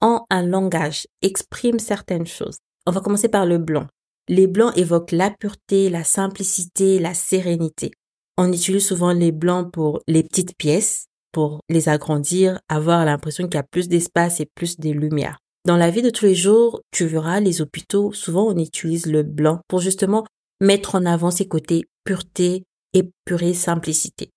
ont 0.01 0.21
un 0.31 0.43
langage, 0.43 1.07
expriment 1.23 1.79
certaines 1.79 2.27
choses. 2.27 2.59
On 2.87 2.93
va 2.93 3.01
commencer 3.01 3.29
par 3.29 3.47
le 3.47 3.59
blanc. 3.59 3.87
Les 4.29 4.47
blancs 4.47 4.77
évoquent 4.77 5.13
la 5.13 5.31
pureté, 5.31 5.91
la 5.91 6.05
simplicité, 6.05 6.99
la 6.99 7.15
sérénité. 7.15 7.91
On 8.37 8.53
utilise 8.53 8.87
souvent 8.87 9.13
les 9.13 9.33
blancs 9.33 9.73
pour 9.73 10.01
les 10.07 10.23
petites 10.23 10.57
pièces, 10.57 11.07
pour 11.33 11.61
les 11.69 11.89
agrandir, 11.89 12.61
avoir 12.69 13.05
l'impression 13.05 13.45
qu'il 13.45 13.55
y 13.55 13.59
a 13.59 13.63
plus 13.63 13.89
d'espace 13.89 14.41
et 14.41 14.47
plus 14.55 14.79
de 14.79 14.91
lumière. 14.91 15.39
Dans 15.67 15.77
la 15.77 15.91
vie 15.91 16.03
de 16.03 16.11
tous 16.11 16.25
les 16.25 16.35
jours, 16.35 16.81
tu 16.93 17.07
verras 17.07 17.41
les 17.41 17.61
hôpitaux, 17.61 18.13
souvent 18.13 18.47
on 18.47 18.59
utilise 18.59 19.07
le 19.07 19.23
blanc 19.23 19.61
pour 19.69 19.81
justement 19.81 20.25
mettre 20.61 20.95
en 20.95 21.05
avant 21.05 21.31
ses 21.31 21.49
côtés 21.49 21.85
pureté, 22.05 22.65
épurée, 22.95 23.55
simplicité. 23.55 24.31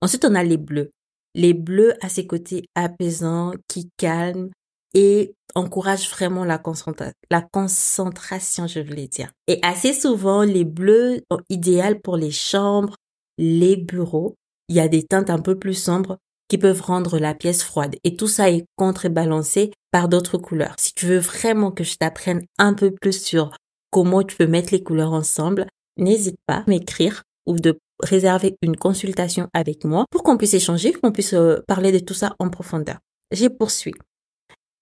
Ensuite, 0.00 0.24
on 0.24 0.34
a 0.34 0.42
les 0.42 0.56
bleus. 0.56 0.90
Les 1.34 1.52
bleus 1.52 1.92
à 2.04 2.08
ses 2.08 2.26
côtés 2.26 2.64
apaisants, 2.74 3.52
qui 3.68 3.90
calment 3.96 4.50
et 4.94 5.34
encouragent 5.54 6.10
vraiment 6.10 6.44
la, 6.44 6.58
concentration, 6.58 8.66
je 8.66 8.80
voulais 8.80 9.08
dire. 9.08 9.30
Et 9.46 9.58
assez 9.62 9.92
souvent, 9.92 10.42
les 10.42 10.64
bleus 10.64 11.20
sont 11.30 11.40
idéaux 11.48 11.98
pour 12.02 12.16
les 12.16 12.30
chambres, 12.30 12.96
les 13.38 13.76
bureaux, 13.76 14.34
il 14.68 14.76
y 14.76 14.80
a 14.80 14.88
des 14.88 15.04
teintes 15.04 15.30
un 15.30 15.38
peu 15.38 15.58
plus 15.58 15.74
sombres 15.74 16.18
qui 16.48 16.58
peuvent 16.58 16.82
rendre 16.82 17.18
la 17.18 17.34
pièce 17.34 17.62
froide. 17.62 17.96
Et 18.04 18.16
tout 18.16 18.28
ça 18.28 18.50
est 18.50 18.66
contrebalancé 18.76 19.72
par 19.90 20.08
d'autres 20.08 20.38
couleurs. 20.38 20.74
Si 20.78 20.92
tu 20.94 21.06
veux 21.06 21.18
vraiment 21.18 21.70
que 21.70 21.84
je 21.84 21.96
t'apprenne 21.96 22.42
un 22.58 22.74
peu 22.74 22.90
plus 22.90 23.20
sur 23.20 23.50
comment 23.90 24.22
tu 24.22 24.36
peux 24.36 24.46
mettre 24.46 24.72
les 24.72 24.82
couleurs 24.82 25.12
ensemble, 25.12 25.66
n'hésite 25.96 26.36
pas 26.46 26.58
à 26.58 26.64
m'écrire 26.66 27.22
ou 27.46 27.56
de 27.56 27.78
réserver 28.02 28.56
une 28.62 28.76
consultation 28.76 29.48
avec 29.54 29.84
moi 29.84 30.04
pour 30.10 30.22
qu'on 30.22 30.36
puisse 30.36 30.54
échanger, 30.54 30.92
qu'on 30.92 31.12
puisse 31.12 31.32
euh, 31.32 31.60
parler 31.66 31.92
de 31.92 31.98
tout 31.98 32.14
ça 32.14 32.34
en 32.38 32.50
profondeur. 32.50 32.98
J'ai 33.32 33.48
poursuis. 33.48 33.94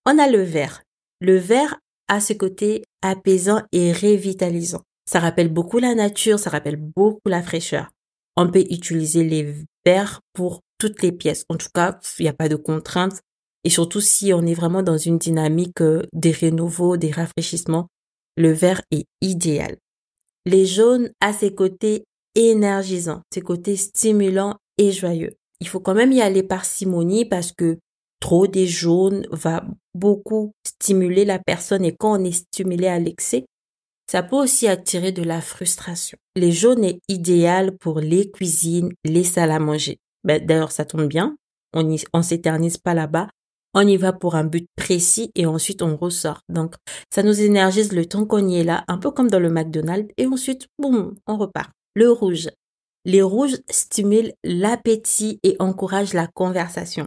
On 0.07 0.19
a 0.19 0.29
le 0.29 0.43
vert. 0.43 0.83
Le 1.21 1.37
vert 1.37 1.79
a 2.09 2.21
ce 2.21 2.35
côté 2.35 2.85
apaisant 3.03 3.63
et 3.73 3.93
revitalisant. 3.93 4.83
Ça 5.07 5.21
rappelle 5.21 5.53
beaucoup 5.53 5.79
la 5.79 5.95
nature, 5.95 6.39
ça 6.39 6.51
rappelle 6.51 6.77
beaucoup 6.77 7.29
la 7.29 7.43
fraîcheur. 7.43 7.91
On 8.37 8.51
peut 8.51 8.65
utiliser 8.71 9.25
les 9.25 9.55
verts 9.87 10.21
pour 10.33 10.61
toutes 10.79 11.03
les 11.03 11.13
pièces. 11.13 11.45
En 11.49 11.57
tout 11.57 11.69
cas, 11.73 11.99
il 12.19 12.23
n'y 12.23 12.29
a 12.29 12.35
pas 12.35 12.49
de 12.49 12.57
contraintes. 12.57 13.21
Et 13.65 13.71
surtout 13.71 14.03
si 14.03 14.35
on 14.35 14.43
est 14.43 14.55
vraiment 14.55 14.83
dans 14.83 14.99
une 14.99 15.19
dynamique 15.19 15.81
euh, 15.81 16.03
des 16.13 16.33
renouveaux, 16.33 16.99
des 16.99 17.11
rafraîchissements, 17.11 17.89
le 18.37 18.53
vert 18.53 18.83
est 18.91 19.07
idéal. 19.23 19.77
Les 20.45 20.67
jaunes 20.67 21.11
à 21.21 21.33
ses 21.33 21.55
côtés 21.55 22.05
énergisants, 22.35 23.23
ses 23.33 23.41
côtés 23.41 23.77
stimulants 23.77 24.57
et 24.77 24.93
joyeux. 24.93 25.33
Il 25.61 25.69
faut 25.69 25.81
quand 25.81 25.95
même 25.95 26.13
y 26.13 26.21
aller 26.21 26.43
par 26.43 26.67
simonie 26.67 27.25
parce 27.25 27.53
que 27.53 27.79
trop 28.25 28.47
des 28.47 28.67
jaunes 28.67 29.27
va 29.33 29.67
beaucoup 29.95 30.55
stimuler 30.67 31.27
la 31.27 31.39
personne 31.39 31.85
et 31.85 31.95
quand 31.95 32.19
on 32.19 32.25
est 32.25 32.33
stimulé 32.33 32.87
à 32.87 32.99
l'excès, 32.99 33.45
ça 34.11 34.23
peut 34.23 34.37
aussi 34.37 34.67
attirer 34.67 35.13
de 35.13 35.23
la 35.23 35.43
frustration. 35.43 36.17
Les 36.35 36.51
jaunes 36.51 36.85
est 36.85 37.01
idéal 37.09 37.77
pour 37.77 38.01
les 38.01 38.31
cuisines, 38.31 38.95
les 39.05 39.25
salles 39.25 39.51
à 39.51 39.59
manger. 39.59 39.99
Ben, 40.25 40.43
D'ailleurs, 40.43 40.73
ça 40.73 40.87
tombe 40.87 41.07
bien. 41.07 41.37
On 41.75 42.23
s'éternise 42.23 42.79
pas 42.79 42.95
là-bas. 42.95 43.29
On 43.75 43.87
y 43.87 43.99
va 43.99 44.15
pour 44.15 44.37
un 44.37 44.45
but 44.45 44.69
précis 44.75 45.31
et 45.35 45.45
ensuite 45.45 45.83
on 45.83 45.95
ressort. 45.95 46.41
Donc, 46.49 46.77
ça 47.13 47.23
nous 47.23 47.43
énergise 47.43 47.93
le 47.93 48.07
temps 48.07 48.25
qu'on 48.25 48.49
y 48.49 48.57
est 48.57 48.65
là, 48.65 48.85
un 48.89 48.97
peu 48.97 49.11
comme 49.11 49.29
dans 49.29 49.39
le 49.39 49.51
McDonald's 49.51 50.11
et 50.17 50.27
ensuite, 50.27 50.67
boum, 50.79 51.15
on 51.27 51.37
repart. 51.37 51.73
Le 51.95 52.11
rouge. 52.11 52.49
Les 53.05 53.21
rouges 53.21 53.59
stimulent 53.69 54.33
l'appétit 54.45 55.41
et 55.43 55.57
encouragent 55.59 56.15
la 56.15 56.27
conversation. 56.27 57.07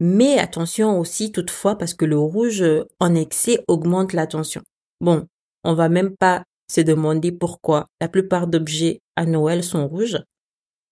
Mais 0.00 0.38
attention 0.38 0.98
aussi 1.00 1.32
toutefois 1.32 1.76
parce 1.76 1.94
que 1.94 2.04
le 2.04 2.18
rouge 2.18 2.64
en 3.00 3.14
excès 3.14 3.64
augmente 3.66 4.12
l'attention. 4.12 4.62
Bon, 5.00 5.26
on 5.64 5.74
va 5.74 5.88
même 5.88 6.16
pas 6.16 6.44
se 6.70 6.80
demander 6.80 7.32
pourquoi 7.32 7.86
la 8.00 8.08
plupart 8.08 8.46
d'objets 8.46 9.00
à 9.16 9.24
Noël 9.24 9.64
sont 9.64 9.86
rouges. 9.88 10.18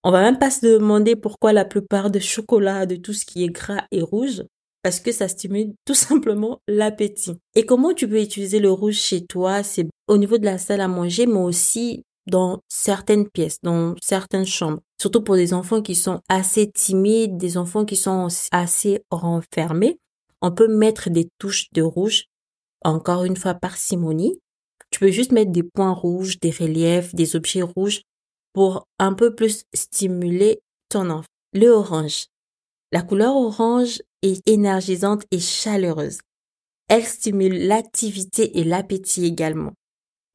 On 0.04 0.10
va 0.10 0.20
même 0.20 0.38
pas 0.38 0.50
se 0.50 0.66
demander 0.66 1.16
pourquoi 1.16 1.52
la 1.52 1.64
plupart 1.64 2.10
de 2.10 2.18
chocolat, 2.18 2.86
de 2.86 2.96
tout 2.96 3.12
ce 3.12 3.24
qui 3.24 3.44
est 3.44 3.48
gras 3.48 3.84
est 3.90 4.02
rouge. 4.02 4.42
Parce 4.82 5.00
que 5.00 5.12
ça 5.12 5.28
stimule 5.28 5.72
tout 5.86 5.94
simplement 5.94 6.60
l'appétit. 6.68 7.36
Et 7.54 7.64
comment 7.64 7.94
tu 7.94 8.06
peux 8.06 8.20
utiliser 8.20 8.60
le 8.60 8.70
rouge 8.70 8.96
chez 8.96 9.24
toi? 9.26 9.62
C'est 9.62 9.88
au 10.08 10.18
niveau 10.18 10.38
de 10.38 10.44
la 10.44 10.58
salle 10.58 10.82
à 10.82 10.88
manger, 10.88 11.26
mais 11.26 11.40
aussi 11.40 12.04
dans 12.26 12.60
certaines 12.68 13.28
pièces, 13.28 13.58
dans 13.62 13.94
certaines 14.02 14.46
chambres. 14.46 14.80
Surtout 15.00 15.22
pour 15.22 15.36
des 15.36 15.52
enfants 15.52 15.82
qui 15.82 15.94
sont 15.94 16.20
assez 16.28 16.70
timides, 16.70 17.36
des 17.36 17.56
enfants 17.56 17.84
qui 17.84 17.96
sont 17.96 18.28
assez 18.52 19.02
renfermés. 19.10 19.98
On 20.40 20.52
peut 20.52 20.68
mettre 20.68 21.10
des 21.10 21.28
touches 21.38 21.70
de 21.72 21.82
rouge, 21.82 22.24
encore 22.84 23.24
une 23.24 23.36
fois 23.36 23.54
parcimonie, 23.54 24.38
tu 24.94 25.00
peux 25.00 25.10
juste 25.10 25.32
mettre 25.32 25.50
des 25.50 25.64
points 25.64 25.92
rouges, 25.92 26.38
des 26.38 26.52
reliefs, 26.52 27.16
des 27.16 27.34
objets 27.34 27.62
rouges 27.62 28.02
pour 28.52 28.86
un 29.00 29.12
peu 29.12 29.34
plus 29.34 29.64
stimuler 29.74 30.60
ton 30.88 31.10
enfant. 31.10 31.26
Le 31.52 31.66
orange. 31.66 32.26
La 32.92 33.02
couleur 33.02 33.34
orange 33.34 34.00
est 34.22 34.48
énergisante 34.48 35.24
et 35.32 35.40
chaleureuse. 35.40 36.18
Elle 36.86 37.04
stimule 37.04 37.66
l'activité 37.66 38.56
et 38.60 38.62
l'appétit 38.62 39.24
également. 39.24 39.72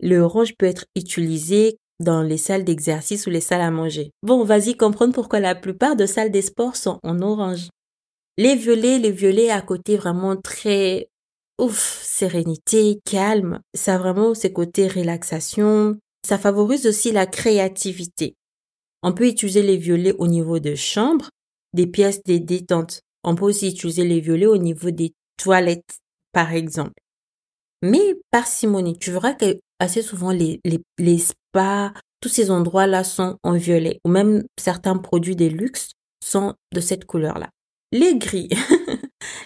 Le 0.01 0.19
orange 0.19 0.57
peut 0.57 0.65
être 0.65 0.87
utilisé 0.93 1.77
dans 1.99 2.21
les 2.21 2.37
salles 2.37 2.63
d'exercice 2.63 3.27
ou 3.27 3.29
les 3.29 3.41
salles 3.41 3.61
à 3.61 3.71
manger. 3.71 4.11
Bon, 4.23 4.43
vas-y 4.43 4.77
comprendre 4.77 5.13
pourquoi 5.13 5.39
la 5.39 5.55
plupart 5.55 5.95
de 5.95 6.05
salles 6.05 6.31
des 6.31 6.41
sports 6.41 6.75
sont 6.75 6.99
en 7.03 7.21
orange. 7.21 7.69
Les 8.37 8.55
violets, 8.55 8.99
les 8.99 9.11
violets 9.11 9.49
à 9.49 9.61
côté 9.61 9.97
vraiment 9.97 10.37
très 10.37 11.09
ouf, 11.59 12.01
sérénité, 12.03 12.99
calme. 13.05 13.59
Ça 13.73 13.95
a 13.95 13.97
vraiment 13.97 14.33
ses 14.33 14.53
côtés 14.53 14.87
relaxation. 14.87 15.97
Ça 16.25 16.37
favorise 16.37 16.87
aussi 16.87 17.11
la 17.11 17.25
créativité. 17.25 18.35
On 19.03 19.13
peut 19.13 19.27
utiliser 19.27 19.61
les 19.61 19.77
violets 19.77 20.15
au 20.17 20.27
niveau 20.27 20.59
de 20.59 20.75
chambres, 20.75 21.29
des 21.73 21.87
pièces 21.87 22.23
des 22.23 22.39
détentes. 22.39 23.01
On 23.23 23.35
peut 23.35 23.45
aussi 23.45 23.69
utiliser 23.69 24.05
les 24.05 24.19
violets 24.19 24.45
au 24.45 24.57
niveau 24.57 24.91
des 24.91 25.13
toilettes, 25.37 25.99
par 26.31 26.53
exemple. 26.53 26.93
Mais 27.81 28.15
parcimonie, 28.31 28.97
tu 28.97 29.11
verras 29.11 29.33
que 29.33 29.59
assez 29.79 30.01
souvent 30.01 30.31
les, 30.31 30.59
les, 30.65 30.79
les 30.97 31.17
spas, 31.49 31.91
tous 32.21 32.29
ces 32.29 32.51
endroits-là 32.51 33.03
sont 33.03 33.37
en 33.43 33.53
violet, 33.53 33.99
ou 34.05 34.09
même 34.09 34.43
certains 34.59 34.97
produits 34.97 35.35
des 35.35 35.49
luxe 35.49 35.91
sont 36.23 36.53
de 36.73 36.79
cette 36.79 37.05
couleur-là. 37.05 37.49
Les 37.91 38.17
gris. 38.17 38.49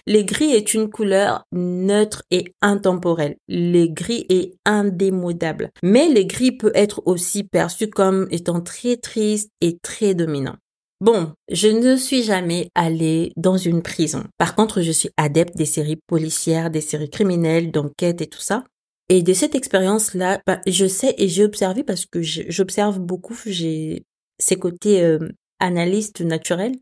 Les 0.05 0.25
gris 0.25 0.51
est 0.51 0.73
une 0.73 0.89
couleur 0.89 1.45
neutre 1.53 2.23
et 2.29 2.53
intemporelle. 2.61 3.37
Les 3.47 3.89
gris 3.89 4.25
est 4.29 4.53
indémodable. 4.65 5.69
Mais 5.81 6.09
les 6.09 6.25
gris 6.25 6.51
peut 6.51 6.73
être 6.75 7.01
aussi 7.05 7.43
perçu 7.43 7.89
comme 7.89 8.27
étant 8.29 8.61
très 8.61 8.97
triste 8.97 9.49
et 9.61 9.77
très 9.81 10.13
dominant. 10.13 10.55
Bon, 10.99 11.33
je 11.49 11.67
ne 11.67 11.95
suis 11.95 12.23
jamais 12.23 12.69
allée 12.75 13.33
dans 13.35 13.57
une 13.57 13.81
prison. 13.81 14.23
Par 14.37 14.55
contre, 14.55 14.81
je 14.81 14.91
suis 14.91 15.09
adepte 15.17 15.55
des 15.57 15.65
séries 15.65 15.99
policières, 16.07 16.69
des 16.69 16.81
séries 16.81 17.09
criminelles, 17.09 17.71
d'enquête 17.71 18.21
et 18.21 18.27
tout 18.27 18.41
ça. 18.41 18.63
Et 19.09 19.21
de 19.21 19.33
cette 19.33 19.55
expérience-là, 19.55 20.41
bah, 20.45 20.61
je 20.65 20.87
sais 20.87 21.13
et 21.17 21.27
j'ai 21.27 21.43
observé 21.43 21.83
parce 21.83 22.05
que 22.05 22.21
j'observe 22.21 22.99
beaucoup, 22.99 23.37
j'ai 23.45 24.05
ces 24.39 24.55
côtés 24.55 25.03
euh, 25.03 25.29
analystes 25.59 26.21
naturels 26.21 26.79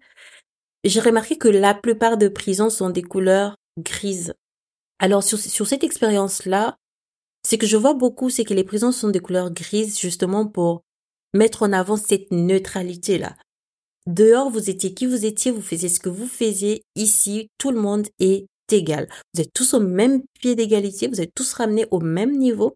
j'ai 0.84 1.00
remarqué 1.00 1.38
que 1.38 1.48
la 1.48 1.74
plupart 1.74 2.18
de 2.18 2.28
prisons 2.28 2.70
sont 2.70 2.90
des 2.90 3.04
couleurs 3.04 3.56
grises. 3.78 4.34
Alors 5.00 5.24
sur, 5.24 5.38
sur 5.38 5.68
cette 5.68 5.84
expérience-là, 5.84 6.78
ce 7.48 7.56
que 7.56 7.68
je 7.68 7.78
vois 7.78 7.94
beaucoup, 7.94 8.30
c'est 8.30 8.44
que 8.44 8.54
les 8.54 8.63
prisons 8.63 8.92
sont 8.92 9.10
des 9.10 9.20
couleurs 9.20 9.51
grises 9.51 10.00
justement 10.00 10.48
pour 10.48 10.84
mettre 11.34 11.63
en 11.63 11.74
avant 11.74 11.98
cette 11.98 12.32
neutralité-là. 12.32 13.36
Dehors, 14.08 14.50
vous 14.50 14.70
étiez 14.70 14.94
qui 14.94 15.06
vous 15.06 15.25
étiez, 15.25 15.51
vous 15.51 15.62
faisiez 15.62 15.90
ce 15.90 16.00
que 16.00 16.10
vous 16.10 16.28
faisiez. 16.28 16.84
Ici, 16.96 17.50
tout 17.58 17.72
le 17.72 17.80
monde 17.80 18.08
est 18.20 18.48
égal. 18.74 19.08
Vous 19.34 19.42
êtes 19.42 19.54
tous 19.54 19.74
au 19.74 19.80
même 19.80 20.22
pied 20.40 20.56
d'égalité, 20.56 21.08
vous 21.08 21.22
êtes 21.22 21.34
tous 21.34 21.54
ramenés 21.54 21.86
au 21.92 22.00
même 22.00 22.38
niveau. 22.38 22.75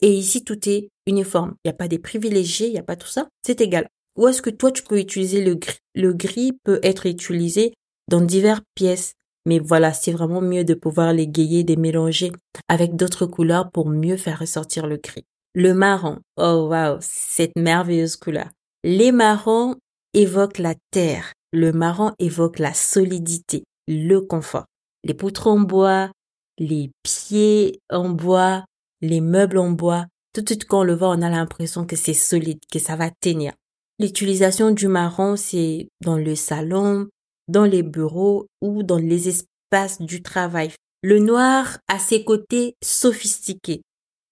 Et 0.00 0.12
ici, 0.12 0.44
tout 0.44 0.68
est 0.68 0.88
uniforme. 1.06 1.54
Il 1.64 1.68
n'y 1.68 1.74
a 1.74 1.76
pas 1.76 1.88
des 1.88 1.98
privilégiés, 1.98 2.68
il 2.68 2.72
n'y 2.72 2.78
a 2.78 2.84
pas 2.84 2.96
tout 2.96 3.08
ça. 3.08 3.28
C'est 3.44 3.60
égal. 3.60 3.88
Ou 4.16 4.28
est-ce 4.28 4.42
que 4.42 4.50
toi, 4.50 4.72
tu 4.72 4.82
peux 4.82 4.98
utiliser 4.98 5.44
le 5.44 5.54
gris? 5.54 5.78
Le 5.94 6.12
gris 6.12 6.52
peut 6.64 6.80
être 6.82 7.06
utilisé 7.06 7.74
dans 8.08 8.20
diverses 8.20 8.62
pièces. 8.74 9.14
Mais 9.46 9.58
voilà, 9.58 9.92
c'est 9.92 10.12
vraiment 10.12 10.42
mieux 10.42 10.64
de 10.64 10.74
pouvoir 10.74 11.12
les 11.12 11.26
gayer, 11.26 11.62
les 11.62 11.76
mélanger 11.76 12.32
avec 12.68 12.96
d'autres 12.96 13.26
couleurs 13.26 13.70
pour 13.70 13.88
mieux 13.88 14.16
faire 14.16 14.38
ressortir 14.38 14.86
le 14.86 14.98
gris. 14.98 15.24
Le 15.54 15.74
marron. 15.74 16.18
Oh 16.36 16.68
wow, 16.70 16.98
cette 17.00 17.56
merveilleuse 17.56 18.16
couleur. 18.16 18.50
Les 18.84 19.12
marrons 19.12 19.76
évoquent 20.14 20.58
la 20.58 20.74
terre. 20.90 21.32
Le 21.52 21.72
marron 21.72 22.12
évoque 22.18 22.58
la 22.58 22.74
solidité, 22.74 23.64
le 23.88 24.20
confort. 24.20 24.66
Les 25.04 25.14
poutres 25.14 25.46
en 25.46 25.60
bois, 25.60 26.10
les 26.58 26.90
pieds 27.02 27.80
en 27.90 28.10
bois, 28.10 28.64
les 29.00 29.20
meubles 29.20 29.58
en 29.58 29.70
bois. 29.70 30.06
Tout 30.32 30.42
de 30.42 30.48
suite 30.48 30.66
quand 30.66 30.80
on 30.80 30.84
le 30.84 30.94
voit, 30.94 31.08
on 31.08 31.22
a 31.22 31.30
l'impression 31.30 31.86
que 31.86 31.96
c'est 31.96 32.14
solide, 32.14 32.60
que 32.70 32.78
ça 32.78 32.96
va 32.96 33.10
tenir. 33.20 33.52
L'utilisation 33.98 34.70
du 34.70 34.88
marron, 34.88 35.36
c'est 35.36 35.88
dans 36.02 36.16
le 36.16 36.34
salon, 36.34 37.08
dans 37.48 37.64
les 37.64 37.82
bureaux 37.82 38.46
ou 38.60 38.82
dans 38.82 38.98
les 38.98 39.28
espaces 39.28 40.00
du 40.00 40.22
travail. 40.22 40.70
Le 41.02 41.18
noir 41.18 41.78
a 41.88 41.98
ses 41.98 42.24
côtés 42.24 42.76
sophistiqués, 42.82 43.82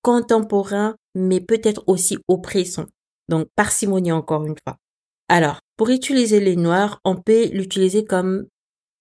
contemporains, 0.03 0.97
mais 1.15 1.41
peut-être 1.41 1.83
aussi 1.87 2.19
oppressants. 2.29 2.87
Donc 3.29 3.49
parcimonie 3.57 4.13
encore 4.13 4.45
une 4.45 4.57
fois. 4.65 4.77
Alors, 5.29 5.61
pour 5.77 5.91
utiliser 5.91 6.41
les 6.41 6.57
noirs, 6.57 7.01
on 7.05 7.17
peut 7.17 7.49
l'utiliser 7.49 8.05
comme 8.05 8.47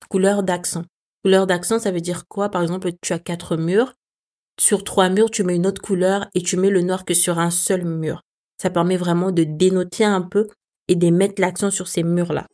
couleur 0.09 0.43
d'accent. 0.43 0.83
Couleur 1.27 1.45
d'accent, 1.45 1.77
ça 1.77 1.91
veut 1.91 1.99
dire 1.99 2.25
quoi? 2.29 2.47
Par 2.47 2.61
exemple, 2.61 2.89
tu 3.01 3.11
as 3.11 3.19
quatre 3.19 3.57
murs. 3.57 3.91
Sur 4.57 4.85
trois 4.85 5.09
murs, 5.09 5.29
tu 5.29 5.43
mets 5.43 5.57
une 5.57 5.67
autre 5.67 5.81
couleur 5.81 6.29
et 6.33 6.41
tu 6.41 6.55
mets 6.55 6.69
le 6.69 6.79
noir 6.79 7.03
que 7.03 7.13
sur 7.13 7.37
un 7.37 7.49
seul 7.49 7.83
mur. 7.83 8.21
Ça 8.61 8.69
permet 8.69 8.95
vraiment 8.95 9.31
de 9.31 9.43
dénoter 9.43 10.05
un 10.05 10.21
peu 10.21 10.47
et 10.87 10.95
de 10.95 11.09
mettre 11.09 11.41
l'accent 11.41 11.69
sur 11.69 11.89
ces 11.89 12.01
murs-là. 12.01 12.45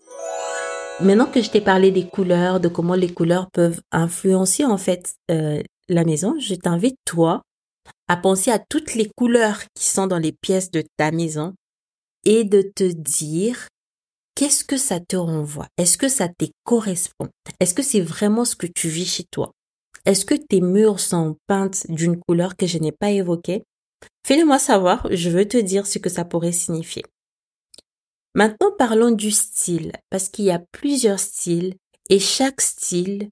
Maintenant 1.02 1.28
que 1.28 1.44
je 1.44 1.52
t'ai 1.52 1.62
parlé 1.62 1.92
des 1.92 2.08
couleurs, 2.08 2.60
de 2.60 2.68
comment 2.68 2.96
les 2.96 3.14
couleurs 3.14 3.52
peuvent 3.52 3.80
influencer 3.92 4.66
en 4.66 4.80
fait 4.80 5.14
euh, 5.30 5.62
la 5.88 6.04
maison, 6.04 6.34
je 6.40 6.56
t'invite 6.56 6.98
toi 7.06 7.44
à 8.08 8.18
penser 8.18 8.50
à 8.50 8.58
toutes 8.58 8.96
les 8.96 9.12
couleurs 9.16 9.60
qui 9.76 9.86
sont 9.86 10.08
dans 10.08 10.18
les 10.18 10.32
pièces 10.32 10.72
de 10.72 10.84
ta 10.98 11.12
maison 11.12 11.54
et 12.26 12.44
de 12.44 12.64
te 12.76 12.86
dire 12.92 13.68
qu'est-ce 14.36 14.64
que 14.64 14.78
ça 14.78 15.00
te 15.00 15.16
renvoie? 15.16 15.68
Est-ce 15.78 15.98
que 15.98 16.10
ça 16.10 16.28
te 16.28 16.46
correspond? 16.64 17.30
Est-ce 17.60 17.74
que 17.74 17.84
c'est 17.84 18.02
vraiment 18.02 18.46
ce 18.46 18.56
que 18.56 18.68
tu 18.68 18.88
vis 18.88 19.06
chez 19.06 19.26
toi? 19.32 19.52
Est-ce 20.06 20.26
que 20.26 20.36
tes 20.36 20.62
murs 20.62 21.00
sont 21.00 21.38
peintes 21.48 21.86
d'une 21.90 22.20
couleur 22.20 22.58
que 22.58 22.68
je 22.68 22.78
n'ai 22.78 22.92
pas 22.92 23.12
évoquée? 23.12 23.64
Fais-le 24.26 24.46
moi 24.46 24.60
savoir, 24.60 25.08
je 25.12 25.30
veux 25.30 25.48
te 25.48 25.58
dire 25.58 25.88
ce 25.88 26.00
que 26.00 26.10
ça 26.10 26.26
pourrait 26.26 26.52
signifier. 26.52 27.04
Maintenant, 28.36 28.72
parlons 28.78 29.12
du 29.12 29.32
style, 29.32 29.92
parce 30.10 30.30
qu'il 30.30 30.46
y 30.46 30.52
a 30.52 30.64
plusieurs 30.72 31.20
styles 31.20 31.76
et 32.10 32.20
chaque 32.20 32.62
style 32.62 33.30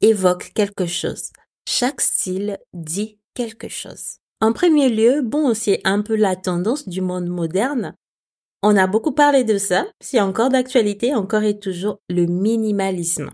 évoque 0.00 0.52
quelque 0.54 0.86
chose. 0.86 1.30
Chaque 1.68 2.00
style 2.00 2.58
dit 2.74 3.18
quelque 3.34 3.68
chose. 3.68 4.18
En 4.40 4.52
premier 4.52 4.90
lieu, 4.90 5.22
bon, 5.22 5.54
c'est 5.54 5.80
un 5.84 6.02
peu 6.02 6.14
la 6.14 6.36
tendance 6.36 6.86
du 6.86 7.00
monde 7.00 7.28
moderne. 7.28 7.94
On 8.62 8.76
a 8.76 8.86
beaucoup 8.86 9.12
parlé 9.12 9.44
de 9.44 9.58
ça, 9.58 9.86
c'est 10.00 10.20
encore 10.20 10.48
d'actualité, 10.48 11.14
encore 11.14 11.42
et 11.42 11.58
toujours 11.58 12.00
le 12.08 12.26
minimalisme. 12.26 13.30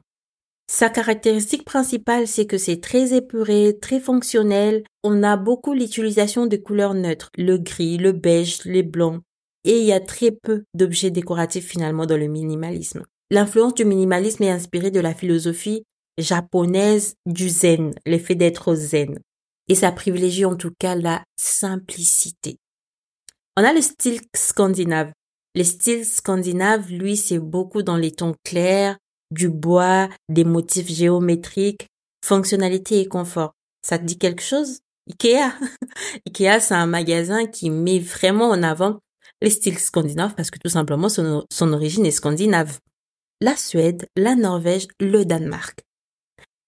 Sa 0.70 0.88
caractéristique 0.88 1.64
principale, 1.64 2.26
c'est 2.26 2.46
que 2.46 2.58
c'est 2.58 2.80
très 2.80 3.14
épuré, 3.14 3.78
très 3.80 4.00
fonctionnel. 4.00 4.84
On 5.04 5.22
a 5.22 5.36
beaucoup 5.36 5.74
l'utilisation 5.74 6.46
de 6.46 6.56
couleurs 6.56 6.94
neutres, 6.94 7.30
le 7.36 7.58
gris, 7.58 7.98
le 7.98 8.12
beige, 8.12 8.64
les 8.64 8.82
blancs 8.82 9.22
et 9.64 9.78
il 9.78 9.84
y 9.84 9.92
a 9.92 10.00
très 10.00 10.30
peu 10.30 10.64
d'objets 10.74 11.10
décoratifs 11.10 11.66
finalement 11.66 12.06
dans 12.06 12.16
le 12.16 12.26
minimalisme. 12.26 13.04
L'influence 13.30 13.74
du 13.74 13.84
minimalisme 13.84 14.42
est 14.42 14.50
inspirée 14.50 14.90
de 14.90 15.00
la 15.00 15.14
philosophie 15.14 15.84
japonaise 16.18 17.14
du 17.26 17.48
zen, 17.48 17.92
l'effet 18.04 18.34
d'être 18.34 18.74
zen. 18.74 19.18
Et 19.68 19.74
ça 19.74 19.92
privilégie 19.92 20.44
en 20.44 20.56
tout 20.56 20.72
cas 20.78 20.94
la 20.94 21.22
simplicité. 21.36 22.58
On 23.56 23.64
a 23.64 23.72
le 23.72 23.82
style 23.82 24.20
scandinave. 24.34 25.12
Le 25.54 25.64
style 25.64 26.06
scandinave, 26.06 26.90
lui, 26.90 27.18
c'est 27.18 27.38
beaucoup 27.38 27.82
dans 27.82 27.98
les 27.98 28.12
tons 28.12 28.34
clairs, 28.44 28.96
du 29.30 29.50
bois, 29.50 30.08
des 30.30 30.44
motifs 30.44 30.88
géométriques, 30.88 31.88
fonctionnalité 32.24 33.00
et 33.00 33.06
confort. 33.06 33.52
Ça 33.86 33.98
te 33.98 34.04
dit 34.04 34.16
quelque 34.16 34.42
chose? 34.42 34.78
Ikea. 35.10 35.52
Ikea, 36.26 36.60
c'est 36.60 36.74
un 36.74 36.86
magasin 36.86 37.46
qui 37.46 37.68
met 37.68 37.98
vraiment 37.98 38.48
en 38.48 38.62
avant 38.62 39.00
les 39.42 39.50
styles 39.50 39.78
scandinaves 39.78 40.34
parce 40.34 40.50
que 40.50 40.58
tout 40.58 40.70
simplement 40.70 41.10
son, 41.10 41.44
son 41.50 41.72
origine 41.74 42.06
est 42.06 42.12
scandinave. 42.12 42.78
La 43.42 43.56
Suède, 43.56 44.06
la 44.16 44.34
Norvège, 44.34 44.86
le 45.00 45.24
Danemark. 45.24 45.80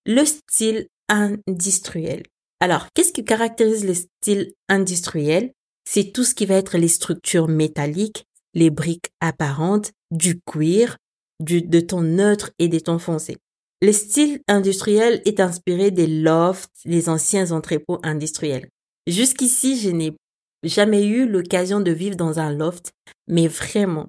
Le 0.04 0.24
style 0.26 0.88
industriel. 1.08 2.24
Alors, 2.60 2.88
qu'est-ce 2.94 3.12
qui 3.12 3.24
caractérise 3.24 3.86
le 3.86 3.94
style 3.94 4.52
industriel? 4.68 5.52
C'est 5.84 6.12
tout 6.12 6.24
ce 6.24 6.34
qui 6.34 6.46
va 6.46 6.54
être 6.54 6.78
les 6.78 6.88
structures 6.88 7.48
métalliques, 7.48 8.26
les 8.54 8.70
briques 8.70 9.10
apparentes, 9.20 9.92
du 10.10 10.40
cuir, 10.40 10.96
du, 11.40 11.62
de 11.62 11.80
ton 11.80 12.02
neutre 12.02 12.50
et 12.58 12.68
des 12.68 12.80
tons 12.80 12.98
foncés. 12.98 13.36
Le 13.82 13.92
style 13.92 14.40
industriel 14.48 15.20
est 15.26 15.40
inspiré 15.40 15.90
des 15.90 16.06
lofts, 16.06 16.70
les 16.84 17.08
anciens 17.08 17.50
entrepôts 17.50 17.98
industriels. 18.02 18.68
Jusqu'ici, 19.06 19.78
je 19.78 19.90
n'ai 19.90 20.16
jamais 20.62 21.06
eu 21.06 21.28
l'occasion 21.28 21.80
de 21.80 21.90
vivre 21.90 22.16
dans 22.16 22.38
un 22.38 22.52
loft, 22.52 22.92
mais 23.28 23.46
vraiment, 23.48 24.08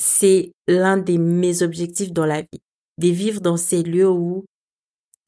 c'est 0.00 0.52
l'un 0.68 0.96
de 0.96 1.16
mes 1.16 1.62
objectifs 1.62 2.12
dans 2.12 2.26
la 2.26 2.42
vie, 2.42 2.60
de 2.98 3.08
vivre 3.08 3.40
dans 3.40 3.56
ces 3.56 3.82
lieux 3.82 4.08
où 4.08 4.44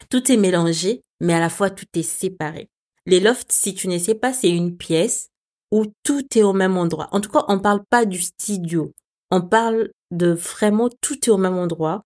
tout 0.09 0.31
est 0.31 0.37
mélangé, 0.37 1.03
mais 1.21 1.35
à 1.35 1.41
la 1.41 1.51
fois 1.51 1.71
tout 1.71 1.87
est 1.95 2.03
séparé. 2.03 2.69
Les 3.07 3.19
lofts, 3.19 3.51
si 3.51 3.75
tu 3.75 3.89
ne 3.89 3.99
sais 3.99 4.15
pas, 4.15 4.33
c'est 4.33 4.51
une 4.51 4.77
pièce 4.77 5.29
où 5.73 5.87
tout 6.05 6.25
est 6.37 6.43
au 6.43 6.53
même 6.53 6.77
endroit. 6.77 7.09
En 7.11 7.21
tout 7.21 7.31
cas, 7.31 7.45
on 7.49 7.59
parle 7.59 7.83
pas 7.91 8.05
du 8.05 8.21
studio. 8.21 8.93
On 9.33 9.41
parle 9.41 9.91
de 10.13 10.29
vraiment 10.29 10.89
tout 11.01 11.19
est 11.29 11.33
au 11.33 11.39
même 11.39 11.57
endroit. 11.57 12.05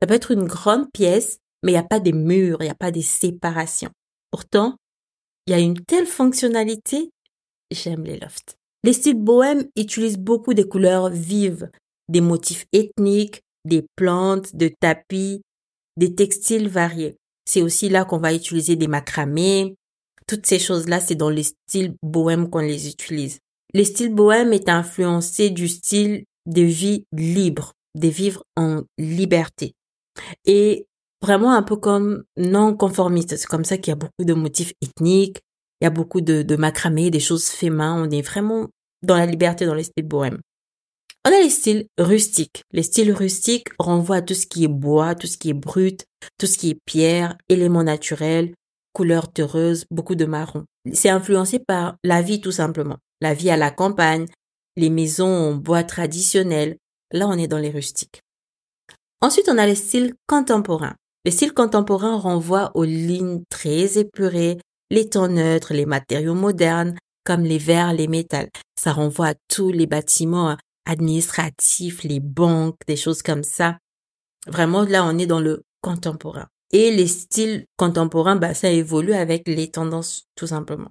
Ça 0.00 0.08
peut 0.08 0.14
être 0.14 0.32
une 0.32 0.44
grande 0.44 0.90
pièce, 0.92 1.38
mais 1.62 1.70
il 1.70 1.74
n'y 1.74 1.80
a 1.80 1.84
pas 1.84 2.00
des 2.00 2.12
murs, 2.12 2.56
il 2.60 2.64
n'y 2.64 2.70
a 2.70 2.74
pas 2.74 2.90
des 2.90 3.02
séparations. 3.02 3.90
Pourtant, 4.32 4.76
il 5.46 5.52
y 5.52 5.54
a 5.54 5.60
une 5.60 5.78
telle 5.84 6.06
fonctionnalité 6.06 7.10
j'aime 7.72 8.04
les 8.04 8.18
lofts. 8.18 8.56
Les 8.84 8.92
styles 8.92 9.14
bohèmes 9.14 9.68
utilisent 9.76 10.18
beaucoup 10.18 10.54
des 10.54 10.68
couleurs 10.68 11.08
vives, 11.08 11.70
des 12.08 12.20
motifs 12.20 12.66
ethniques, 12.72 13.42
des 13.64 13.86
plantes, 13.96 14.56
de 14.56 14.70
tapis, 14.80 15.42
des 15.96 16.14
textiles 16.14 16.68
variés. 16.68 17.16
C'est 17.44 17.62
aussi 17.62 17.88
là 17.88 18.04
qu'on 18.04 18.18
va 18.18 18.34
utiliser 18.34 18.76
des 18.76 18.88
macramés. 18.88 19.76
Toutes 20.26 20.46
ces 20.46 20.58
choses-là, 20.58 21.00
c'est 21.00 21.14
dans 21.14 21.30
les 21.30 21.44
styles 21.44 21.94
bohèmes 22.02 22.50
qu'on 22.50 22.60
les 22.60 22.88
utilise. 22.88 23.38
Le 23.74 23.84
style 23.84 24.14
bohème 24.14 24.52
est 24.52 24.68
influencé 24.68 25.50
du 25.50 25.68
style 25.68 26.24
de 26.46 26.62
vie 26.62 27.06
libre, 27.12 27.72
de 27.94 28.08
vivre 28.08 28.44
en 28.56 28.82
liberté. 28.98 29.74
Et 30.44 30.86
vraiment 31.22 31.54
un 31.54 31.62
peu 31.62 31.76
comme 31.76 32.24
non 32.36 32.76
conformiste. 32.76 33.36
C'est 33.36 33.46
comme 33.46 33.64
ça 33.64 33.78
qu'il 33.78 33.90
y 33.90 33.92
a 33.92 33.96
beaucoup 33.96 34.24
de 34.24 34.34
motifs 34.34 34.72
ethniques, 34.82 35.40
il 35.80 35.84
y 35.84 35.86
a 35.86 35.90
beaucoup 35.90 36.20
de, 36.20 36.56
macramé, 36.56 37.10
des 37.10 37.20
choses 37.20 37.46
fait 37.46 37.70
main. 37.70 38.00
On 38.00 38.10
est 38.10 38.22
vraiment 38.22 38.68
dans 39.02 39.16
la 39.16 39.26
liberté 39.26 39.66
dans 39.66 39.74
les 39.74 39.84
styles 39.84 40.06
bohèmes. 40.06 40.40
On 41.24 41.30
a 41.30 41.40
les 41.40 41.50
styles 41.50 41.86
rustiques. 41.98 42.62
Les 42.72 42.82
styles 42.82 43.12
rustiques 43.12 43.68
renvoient 43.78 44.16
à 44.16 44.22
tout 44.22 44.34
ce 44.34 44.46
qui 44.46 44.64
est 44.64 44.68
bois, 44.68 45.14
tout 45.14 45.26
ce 45.26 45.38
qui 45.38 45.50
est 45.50 45.54
brut, 45.54 46.04
tout 46.38 46.46
ce 46.46 46.58
qui 46.58 46.70
est 46.70 46.78
pierre, 46.84 47.36
éléments 47.48 47.84
naturels, 47.84 48.54
couleurs 48.92 49.32
terreuses, 49.32 49.84
beaucoup 49.90 50.14
de 50.14 50.24
marron. 50.24 50.64
C'est 50.92 51.08
influencé 51.08 51.58
par 51.58 51.96
la 52.04 52.22
vie 52.22 52.40
tout 52.40 52.52
simplement. 52.52 52.98
La 53.20 53.34
vie 53.34 53.50
à 53.50 53.56
la 53.56 53.70
campagne, 53.70 54.26
les 54.76 54.90
maisons 54.90 55.26
en 55.26 55.54
bois 55.54 55.84
traditionnels. 55.84 56.76
Là, 57.12 57.28
on 57.28 57.38
est 57.38 57.48
dans 57.48 57.58
les 57.58 57.70
rustiques. 57.70 58.20
Ensuite, 59.20 59.48
on 59.48 59.58
a 59.58 59.66
les 59.66 59.74
styles 59.74 60.14
contemporains. 60.26 60.96
Les 61.24 61.30
styles 61.30 61.54
contemporains 61.54 62.16
renvoient 62.16 62.72
aux 62.74 62.84
lignes 62.84 63.44
très 63.48 63.98
épurées, 63.98 64.58
les 64.90 65.08
tons 65.08 65.28
neutres, 65.28 65.72
les 65.72 65.86
matériaux 65.86 66.34
modernes, 66.34 66.96
comme 67.24 67.44
les 67.44 67.58
verres, 67.58 67.92
les 67.92 68.08
métals. 68.08 68.50
Ça 68.76 68.92
renvoie 68.92 69.28
à 69.28 69.34
tous 69.48 69.70
les 69.70 69.86
bâtiments 69.86 70.56
administratifs, 70.84 72.02
les 72.02 72.18
banques, 72.18 72.76
des 72.88 72.96
choses 72.96 73.22
comme 73.22 73.44
ça. 73.44 73.78
Vraiment, 74.48 74.82
là, 74.82 75.04
on 75.04 75.18
est 75.18 75.26
dans 75.26 75.40
le 75.40 75.62
contemporain. 75.82 76.48
Et 76.72 76.90
les 76.90 77.06
styles 77.06 77.66
contemporains, 77.76 78.36
bah, 78.36 78.54
ça 78.54 78.70
évolue 78.70 79.12
avec 79.12 79.46
les 79.46 79.70
tendances, 79.70 80.26
tout 80.36 80.46
simplement. 80.46 80.90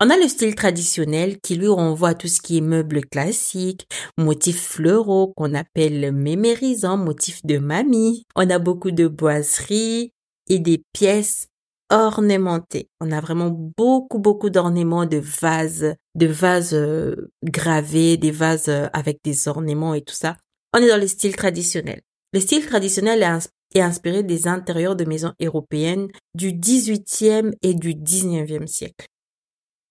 On 0.00 0.08
a 0.08 0.16
le 0.16 0.28
style 0.28 0.54
traditionnel 0.54 1.40
qui 1.40 1.56
lui 1.56 1.68
renvoie 1.68 2.10
à 2.10 2.14
tout 2.14 2.28
ce 2.28 2.40
qui 2.40 2.58
est 2.58 2.62
meubles 2.62 3.04
classiques, 3.06 3.86
motifs 4.16 4.62
floraux 4.62 5.32
qu'on 5.36 5.52
appelle 5.54 6.12
mémérisants, 6.12 6.96
motifs 6.96 7.44
de 7.44 7.58
mamie. 7.58 8.24
On 8.36 8.48
a 8.50 8.58
beaucoup 8.58 8.92
de 8.92 9.08
boiseries 9.08 10.12
et 10.48 10.58
des 10.58 10.82
pièces 10.92 11.48
ornementées. 11.90 12.88
On 13.00 13.10
a 13.10 13.20
vraiment 13.20 13.50
beaucoup, 13.50 14.18
beaucoup 14.18 14.48
d'ornements, 14.48 15.06
de 15.06 15.18
vases, 15.18 15.94
de 16.14 16.26
vases 16.26 16.72
euh, 16.72 17.32
gravés, 17.42 18.16
des 18.16 18.30
vases 18.30 18.68
euh, 18.68 18.86
avec 18.92 19.18
des 19.24 19.48
ornements 19.48 19.94
et 19.94 20.02
tout 20.02 20.14
ça. 20.14 20.36
On 20.72 20.78
est 20.78 20.88
dans 20.88 21.00
le 21.00 21.08
style 21.08 21.34
traditionnel. 21.34 22.00
Le 22.32 22.40
style 22.40 22.64
traditionnel 22.64 23.22
est, 23.22 23.50
inspiré 23.76 24.22
des 24.22 24.48
intérieurs 24.48 24.96
de 24.96 25.04
maisons 25.04 25.32
européennes 25.40 26.08
du 26.34 26.52
18e 26.52 27.52
et 27.62 27.74
du 27.74 27.94
19e 27.94 28.66
siècle. 28.66 29.06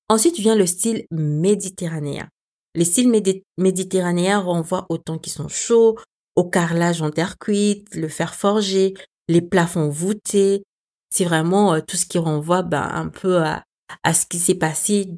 Ensuite 0.09 0.37
vient 0.37 0.55
le 0.55 0.65
style 0.65 1.05
méditerranéen. 1.11 2.27
Les 2.75 2.85
styles 2.85 3.11
méditerranéens 3.57 4.39
renvoient 4.39 4.85
aux 4.89 4.97
temps 4.97 5.17
qui 5.17 5.29
sont 5.29 5.47
chauds, 5.47 5.97
au 6.35 6.43
carrelage 6.43 7.01
en 7.01 7.11
terre 7.11 7.37
cuite, 7.37 7.95
le 7.95 8.07
fer 8.07 8.35
forgé, 8.35 8.93
les 9.27 9.41
plafonds 9.41 9.89
voûtés. 9.89 10.63
C'est 11.09 11.25
vraiment 11.25 11.73
euh, 11.73 11.81
tout 11.81 11.97
ce 11.97 12.05
qui 12.05 12.17
renvoie 12.17 12.63
ben, 12.63 12.87
un 12.93 13.07
peu 13.07 13.37
à, 13.37 13.63
à 14.03 14.13
ce 14.13 14.25
qui 14.25 14.39
s'est 14.39 14.55
passé 14.55 15.09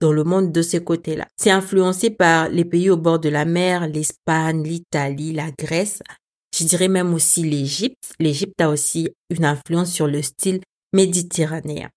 dans 0.00 0.12
le 0.12 0.24
monde 0.24 0.52
de 0.52 0.62
ces 0.62 0.82
côtés-là. 0.82 1.26
C'est 1.36 1.50
influencé 1.50 2.10
par 2.10 2.48
les 2.48 2.64
pays 2.64 2.90
au 2.90 2.96
bord 2.96 3.18
de 3.18 3.28
la 3.28 3.44
mer, 3.44 3.88
l'Espagne, 3.88 4.62
l'Italie, 4.62 5.32
la 5.32 5.50
Grèce. 5.50 6.02
Je 6.56 6.64
dirais 6.64 6.88
même 6.88 7.14
aussi 7.14 7.42
l'Égypte. 7.42 8.12
L'Égypte 8.18 8.60
a 8.60 8.68
aussi 8.68 9.10
une 9.30 9.44
influence 9.44 9.90
sur 9.90 10.06
le 10.06 10.22
style 10.22 10.60
méditerranéen. 10.92 11.90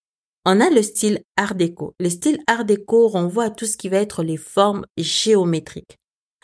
On 0.46 0.62
a 0.62 0.70
le 0.70 0.82
style 0.82 1.22
art 1.38 1.56
déco. 1.56 1.94
Le 2.00 2.10
style 2.10 2.40
art 2.48 2.66
déco 2.66 3.08
renvoie 3.08 3.46
à 3.46 3.50
tout 3.50 3.66
ce 3.66 3.78
qui 3.78 3.90
va 3.90 3.98
être 3.98 4.24
les 4.24 4.38
formes 4.38 4.86
géométriques, 4.98 5.98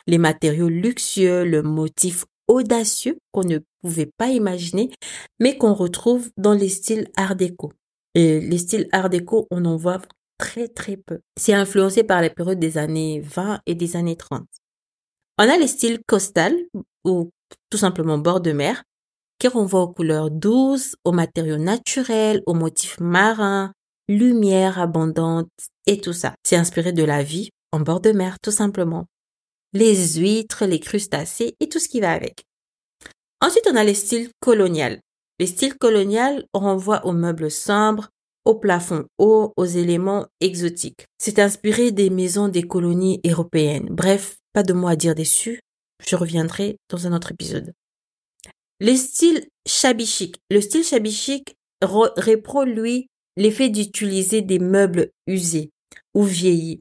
les 0.07 0.17
matériaux 0.17 0.69
luxueux, 0.69 1.45
le 1.45 1.61
motif 1.61 2.25
audacieux 2.47 3.17
qu'on 3.31 3.43
ne 3.43 3.59
pouvait 3.81 4.09
pas 4.17 4.29
imaginer, 4.29 4.91
mais 5.39 5.57
qu'on 5.57 5.73
retrouve 5.73 6.29
dans 6.35 6.53
les 6.53 6.69
styles 6.69 7.07
art 7.15 7.35
déco. 7.35 7.71
Et 8.15 8.41
les 8.41 8.57
styles 8.57 8.89
art 8.91 9.09
déco, 9.09 9.47
on 9.51 9.63
en 9.65 9.77
voit 9.77 10.01
très 10.37 10.67
très 10.67 10.97
peu. 10.97 11.19
C'est 11.39 11.53
influencé 11.53 12.03
par 12.03 12.21
la 12.21 12.29
période 12.29 12.59
des 12.59 12.77
années 12.77 13.21
20 13.21 13.61
et 13.67 13.75
des 13.75 13.95
années 13.95 14.17
30. 14.17 14.43
On 15.37 15.47
a 15.47 15.57
les 15.57 15.67
styles 15.67 16.01
costal 16.07 16.55
ou 17.05 17.29
tout 17.69 17.77
simplement 17.77 18.17
bord 18.17 18.41
de 18.41 18.51
mer 18.51 18.83
qui 19.39 19.47
renvoient 19.47 19.81
aux 19.81 19.91
couleurs 19.91 20.29
douces, 20.29 20.95
aux 21.03 21.11
matériaux 21.11 21.57
naturels, 21.57 22.43
aux 22.45 22.53
motifs 22.53 22.99
marins, 22.99 23.73
lumière 24.07 24.79
abondante 24.79 25.49
et 25.87 25.99
tout 25.99 26.13
ça. 26.13 26.35
C'est 26.43 26.57
inspiré 26.57 26.93
de 26.93 27.03
la 27.03 27.23
vie 27.23 27.49
en 27.71 27.79
bord 27.79 28.01
de 28.01 28.11
mer, 28.11 28.37
tout 28.43 28.51
simplement. 28.51 29.07
Les 29.73 29.95
huîtres, 30.19 30.65
les 30.65 30.79
crustacés 30.79 31.55
et 31.59 31.69
tout 31.69 31.79
ce 31.79 31.87
qui 31.87 32.01
va 32.01 32.11
avec. 32.11 32.43
Ensuite, 33.41 33.67
on 33.71 33.75
a 33.75 33.83
les 33.83 33.95
styles 33.95 34.29
colonial. 34.41 34.99
Les 35.39 35.47
styles 35.47 35.75
colonial 35.75 36.45
renvoient 36.53 37.05
aux 37.07 37.13
meubles 37.13 37.49
sombres, 37.49 38.09
aux 38.45 38.55
plafonds 38.55 39.05
hauts, 39.17 39.53
aux 39.57 39.65
éléments 39.65 40.27
exotiques. 40.39 41.07
C'est 41.17 41.39
inspiré 41.39 41.91
des 41.91 42.11
maisons 42.11 42.47
des 42.47 42.63
colonies 42.63 43.21
européennes. 43.25 43.87
Bref, 43.89 44.37
pas 44.53 44.63
de 44.63 44.73
mots 44.73 44.87
à 44.87 44.95
dire 44.95 45.15
dessus. 45.15 45.61
Je 46.05 46.15
reviendrai 46.15 46.77
dans 46.89 47.07
un 47.07 47.13
autre 47.13 47.31
épisode. 47.31 47.73
Les 48.79 48.97
styles 48.97 49.47
shabby. 49.67 50.33
Le 50.49 50.61
style 50.61 50.83
shabby 50.83 51.11
chic 51.11 51.55
reprend, 51.81 52.63
lui, 52.63 53.07
l'effet 53.37 53.69
d'utiliser 53.69 54.41
des 54.41 54.59
meubles 54.59 55.11
usés 55.27 55.71
ou 56.13 56.23
vieillis. 56.23 56.79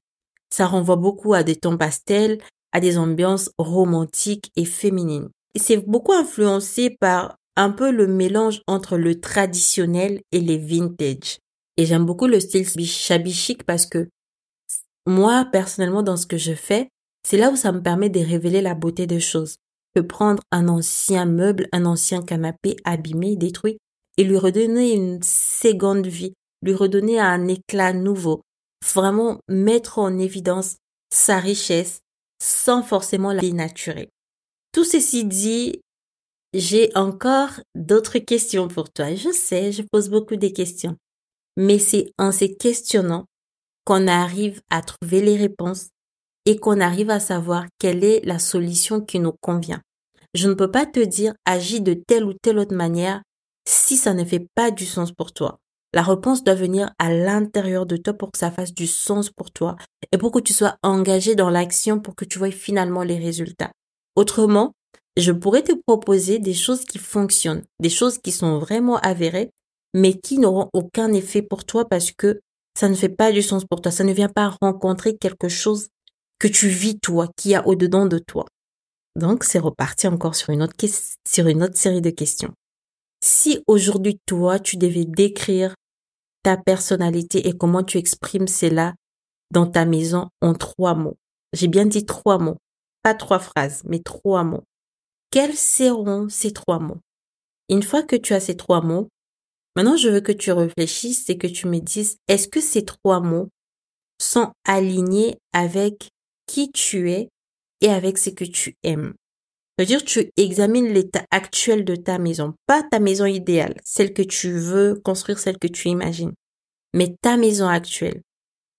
Ça 0.53 0.67
renvoie 0.67 0.97
beaucoup 0.97 1.35
à 1.35 1.43
des 1.43 1.57
tons 1.57 1.77
pastels, 1.77 2.39
à 2.73 2.81
des 2.81 2.99
ambiances 2.99 3.51
romantiques 3.59 4.51
et 4.57 4.65
féminines. 4.65 5.29
C'est 5.57 5.79
beaucoup 5.79 6.13
influencé 6.13 6.97
par 7.01 7.37
un 7.57 7.71
peu 7.71 7.91
le 7.91 8.07
mélange 8.07 8.63
entre 8.67 8.97
le 8.97 9.21
traditionnel 9.21 10.21
et 10.33 10.41
les 10.41 10.59
vintage. 10.59 11.39
Et 11.77 11.85
j'aime 11.85 12.07
beaucoup 12.07 12.27
le 12.27 12.41
style 12.41 12.67
shabby 12.87 13.57
parce 13.67 13.87
que 13.87 14.09
moi, 15.07 15.47
personnellement, 15.51 16.03
dans 16.03 16.17
ce 16.17 16.27
que 16.27 16.37
je 16.37 16.55
fais, 16.55 16.89
c'est 17.23 17.37
là 17.37 17.51
où 17.51 17.57
ça 17.57 17.73
me 17.73 17.83
permet 17.83 18.09
de 18.09 18.21
révéler 18.21 18.61
la 18.61 18.75
beauté 18.75 19.07
des 19.07 19.21
choses. 19.21 19.57
Je 19.95 20.01
peux 20.01 20.07
prendre 20.07 20.43
un 20.51 20.69
ancien 20.69 21.27
meuble, 21.27 21.69
un 21.73 21.85
ancien 21.85 22.23
canapé 22.23 22.77
abîmé, 22.85 23.37
détruit, 23.37 23.79
et 24.17 24.25
lui 24.25 24.37
redonner 24.37 24.93
une 24.93 25.21
seconde 25.23 26.07
vie 26.07 26.35
lui 26.63 26.75
redonner 26.75 27.19
un 27.19 27.49
éclat 27.49 27.93
nouveau, 27.93 28.43
vraiment 28.85 29.41
mettre 29.49 29.99
en 29.99 30.19
évidence 30.19 30.77
sa 31.13 31.39
richesse 31.39 32.01
sans 32.43 32.83
forcément 32.83 33.33
la 33.33 33.41
dénaturer. 33.41 34.11
Tout 34.73 34.85
ceci 34.85 35.25
dit, 35.25 35.81
j'ai 36.55 36.91
encore 36.95 37.61
d'autres 37.75 38.19
questions 38.19 38.69
pour 38.69 38.91
toi. 38.91 39.15
Je 39.15 39.31
sais, 39.31 39.73
je 39.73 39.83
pose 39.83 40.09
beaucoup 40.09 40.37
de 40.37 40.49
questions. 40.49 40.97
Mais 41.57 41.79
c'est 41.79 42.13
en 42.19 42.33
se 42.33 42.45
questionnant 42.45 43.27
qu'on 43.85 44.07
arrive 44.07 44.61
à 44.71 44.83
trouver 44.83 45.21
les 45.21 45.37
réponses 45.37 45.89
et 46.47 46.59
qu'on 46.59 46.81
arrive 46.81 47.11
à 47.11 47.21
savoir 47.21 47.67
quelle 47.79 48.05
est 48.05 48.25
la 48.25 48.39
solution 48.39 49.01
qui 49.01 49.21
nous 49.21 49.35
convient. 49.41 49.81
Je 50.35 50.49
ne 50.49 50.55
peux 50.55 50.71
pas 50.71 50.87
te 50.87 51.01
dire 51.01 51.35
agis 51.45 51.81
de 51.81 51.95
telle 51.95 52.25
ou 52.25 52.33
telle 52.35 52.59
autre 52.59 52.75
manière 52.75 53.23
si 53.67 53.97
ça 53.97 54.15
ne 54.15 54.25
fait 54.25 54.47
pas 54.55 54.71
du 54.71 54.87
sens 54.87 55.13
pour 55.13 55.33
toi. 55.33 55.59
La 55.93 56.03
réponse 56.03 56.45
doit 56.45 56.55
venir 56.55 56.93
à 56.99 57.13
l'intérieur 57.13 57.85
de 57.85 57.97
toi 57.97 58.15
pour 58.15 58.31
que 58.31 58.39
ça 58.39 58.53
fasse 58.53 58.73
du 58.73 58.87
sens 58.87 59.31
pour 59.31 59.51
toi 59.51 59.77
et 60.13 60.19
pour 60.19 60.31
que 60.31 60.39
tu 60.39 60.53
sois 60.53 60.77
engagé 60.83 61.35
dans 61.35 61.51
l'action 61.51 61.99
pour 61.99 62.15
que 62.15 62.25
tu 62.25 62.39
vois 62.39 62.53
finalement 62.53 63.03
les 63.03 63.19
résultats. 63.19 63.73
Autrement, 64.15 64.73
je 65.17 65.33
pourrais 65.33 65.63
te 65.63 65.73
proposer 65.73 66.39
des 66.39 66.55
choses 66.55 66.85
qui 66.85 66.99
fonctionnent, 66.99 67.65
des 67.81 67.91
choses 67.91 68.19
qui 68.19 68.31
sont 68.31 68.59
vraiment 68.59 68.99
avérées, 68.99 69.51
mais 69.93 70.15
qui 70.15 70.39
n'auront 70.39 70.71
aucun 70.73 71.13
effet 71.13 71.43
pour 71.43 71.65
toi 71.65 71.89
parce 71.89 72.13
que 72.13 72.41
ça 72.79 72.89
ne 72.89 72.95
fait 72.95 73.09
pas 73.09 73.33
du 73.33 73.43
sens 73.43 73.65
pour 73.65 73.81
toi. 73.81 73.91
Ça 73.91 74.05
ne 74.05 74.13
vient 74.13 74.29
pas 74.29 74.57
rencontrer 74.63 75.17
quelque 75.17 75.49
chose 75.49 75.89
que 76.41 76.49
tu 76.49 76.69
vis 76.69 76.99
toi, 76.99 77.29
qui 77.37 77.55
a 77.55 77.65
au-dedans 77.69 78.07
de 78.07 78.19
toi. 78.19 78.47
Donc, 79.15 79.45
c'est 79.45 79.59
reparti 79.59 80.09
encore 80.09 80.35
sur 80.35 80.51
une 80.51 80.63
autre, 80.63 80.75
sur 81.29 81.47
une 81.47 81.63
autre 81.63 81.77
série 81.77 82.01
de 82.01 82.11
questions. 82.11 82.53
Si 83.23 83.63
aujourd'hui, 83.67 84.19
toi, 84.27 84.59
tu 84.59 84.77
devais 84.77 85.05
décrire 85.05 85.75
ta 86.43 86.57
personnalité 86.57 87.47
et 87.47 87.57
comment 87.57 87.85
tu 87.85 87.99
exprimes 87.99 88.49
cela 88.49 88.95
dans 89.53 89.67
ta 89.67 89.85
maison 89.85 90.29
en 90.41 90.55
trois 90.55 90.95
mots. 90.95 91.17
J'ai 91.53 91.69
bien 91.69 91.85
dit 91.85 92.07
trois 92.07 92.39
mots, 92.39 92.57
pas 93.03 93.15
trois 93.15 93.41
phrases, 93.41 93.83
mais 93.85 93.99
trois 93.99 94.43
mots. 94.43 94.65
Quels 95.31 95.57
seront 95.57 96.29
ces 96.29 96.53
trois 96.53 96.79
mots? 96.79 97.01
Une 97.69 97.83
fois 97.83 98.03
que 98.03 98.17
tu 98.17 98.33
as 98.33 98.41
ces 98.41 98.57
trois 98.57 98.81
mots, 98.81 99.09
maintenant 99.77 99.97
je 99.97 100.09
veux 100.09 100.21
que 100.21 100.33
tu 100.33 100.51
réfléchisses 100.53 101.29
et 101.29 101.37
que 101.37 101.47
tu 101.47 101.67
me 101.67 101.79
dises, 101.81 102.17
est-ce 102.29 102.49
que 102.49 102.61
ces 102.61 102.85
trois 102.85 103.21
mots 103.21 103.49
sont 104.19 104.53
alignés 104.65 105.37
avec 105.53 106.09
qui 106.51 106.73
tu 106.73 107.13
es 107.13 107.29
et 107.81 107.89
avec 107.89 108.19
ce 108.19 108.31
que 108.31 108.45
tu 108.45 108.77
aimes 108.83 109.15
c'est-à-dire, 109.81 110.05
tu 110.05 110.31
examines 110.37 110.93
l'état 110.93 111.25
actuel 111.31 111.87
de 111.87 111.97
ta 111.97 112.19
maison, 112.19 112.53
pas 112.67 112.83
ta 112.83 113.01
maison 113.01 113.25
idéale, 113.25 113.81
celle 113.83 114.13
que 114.13 114.21
tu 114.21 114.53
veux 114.53 115.01
construire, 115.03 115.39
celle 115.39 115.59
que 115.59 115.69
tu 115.69 115.89
imagines, 115.89 116.35
mais 116.93 117.17
ta 117.23 117.39
maison 117.39 117.67
actuelle. 117.67 118.21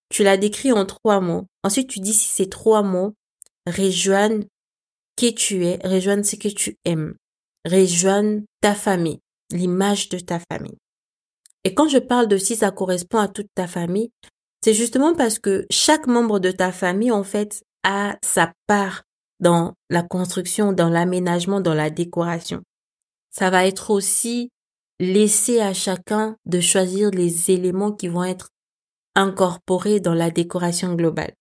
Tu 0.10 0.22
la 0.22 0.38
décris 0.38 0.72
en 0.72 0.86
trois 0.86 1.20
mots. 1.20 1.48
Ensuite, 1.64 1.90
tu 1.90 2.02
dis 2.02 2.14
si 2.14 2.28
ces 2.30 2.50
trois 2.50 2.84
mots 2.84 3.16
rejoignent 3.66 4.46
qui 5.16 5.34
tu 5.34 5.66
es, 5.66 5.80
rejoignent 5.84 6.24
ce 6.24 6.36
que 6.36 6.50
tu 6.50 6.78
aimes, 6.86 7.16
rejoignent 7.66 8.44
ta 8.62 8.76
famille, 8.76 9.22
l'image 9.52 10.08
de 10.10 10.20
ta 10.20 10.40
famille. 10.52 10.78
Et 11.64 11.74
quand 11.74 11.88
je 11.88 11.98
parle 11.98 12.28
de 12.28 12.38
si 12.38 12.56
ça 12.56 12.70
correspond 12.70 13.18
à 13.18 13.28
toute 13.28 13.50
ta 13.56 13.66
famille, 13.68 14.12
c'est 14.64 14.74
justement 14.74 15.16
parce 15.16 15.40
que 15.40 15.66
chaque 15.72 16.08
membre 16.08 16.40
de 16.40 16.52
ta 16.52 16.72
famille, 16.72 17.12
en 17.12 17.24
fait, 17.24 17.64
a 17.84 18.18
sa 18.24 18.54
part 18.68 19.04
dans 19.40 19.74
la 19.90 20.04
construction, 20.04 20.72
dans 20.72 20.90
l'aménagement, 20.90 21.62
dans 21.62 21.74
la 21.74 21.90
décoration. 21.90 22.62
Ça 23.32 23.50
va 23.50 23.66
être 23.66 23.90
aussi 23.90 24.50
laisser 25.00 25.60
à 25.60 25.74
chacun 25.74 26.36
de 26.46 26.60
choisir 26.60 27.10
les 27.10 27.50
éléments 27.50 27.92
qui 27.92 28.08
vont 28.08 28.24
être 28.24 28.50
incorporés 29.16 30.00
dans 30.00 30.14
la 30.14 30.30
décoration 30.30 30.94
globale. 30.94 31.34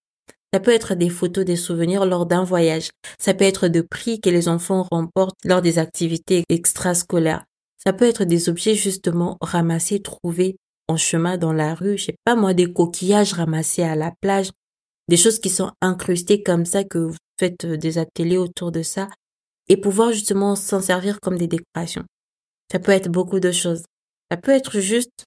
Ça 0.53 0.61
peut 0.61 0.73
être 0.73 0.95
des 0.95 1.11
photos, 1.11 1.45
des 1.45 1.57
souvenirs 1.57 2.07
lors 2.07 2.27
d'un 2.27 2.43
voyage. 2.43 2.91
Ça 3.19 3.35
peut 3.35 3.45
être 3.45 3.69
de 3.69 3.83
prix 3.83 4.21
que 4.21 4.31
les 4.31 4.49
enfants 4.49 4.89
remportent 4.91 5.39
lors 5.45 5.63
des 5.63 5.79
activités 5.79 6.45
extrascolaires. 6.49 7.45
Ça 7.85 7.93
peut 7.93 8.07
être 8.07 8.25
des 8.25 8.49
objets 8.49 8.75
justement 8.75 9.37
ramassés, 9.41 10.01
trouvés 10.03 10.57
en 10.91 10.97
chemin 10.97 11.39
dans 11.39 11.53
la 11.53 11.75
rue. 11.75 11.97
Je 11.97 12.07
sais 12.07 12.17
pas 12.25 12.35
moi, 12.35 12.53
des 12.53 12.73
coquillages 12.73 13.33
ramassés 13.33 13.83
à 13.83 13.95
la 13.95 14.13
plage. 14.21 14.51
Des 15.09 15.17
choses 15.17 15.39
qui 15.39 15.51
sont 15.51 15.73
incrustées 15.81 16.43
comme 16.43 16.67
ça 16.67 16.85
que 16.85 17.11
faites 17.39 17.65
euh, 17.65 17.77
des 17.77 17.99
ateliers 17.99 18.39
autour 18.39 18.73
de 18.73 18.83
ça 18.83 19.09
et 19.69 19.77
pouvoir 19.77 20.13
justement 20.13 20.57
s'en 20.57 20.81
servir 20.81 21.21
comme 21.21 21.39
des 21.39 21.47
décorations. 21.47 22.05
Ça 22.71 22.79
peut 22.79 22.93
être 22.93 23.09
beaucoup 23.09 23.41
de 23.41 23.53
choses. 23.53 23.85
Ça 24.31 24.37
peut 24.37 24.53
être 24.53 24.81
juste 24.81 25.25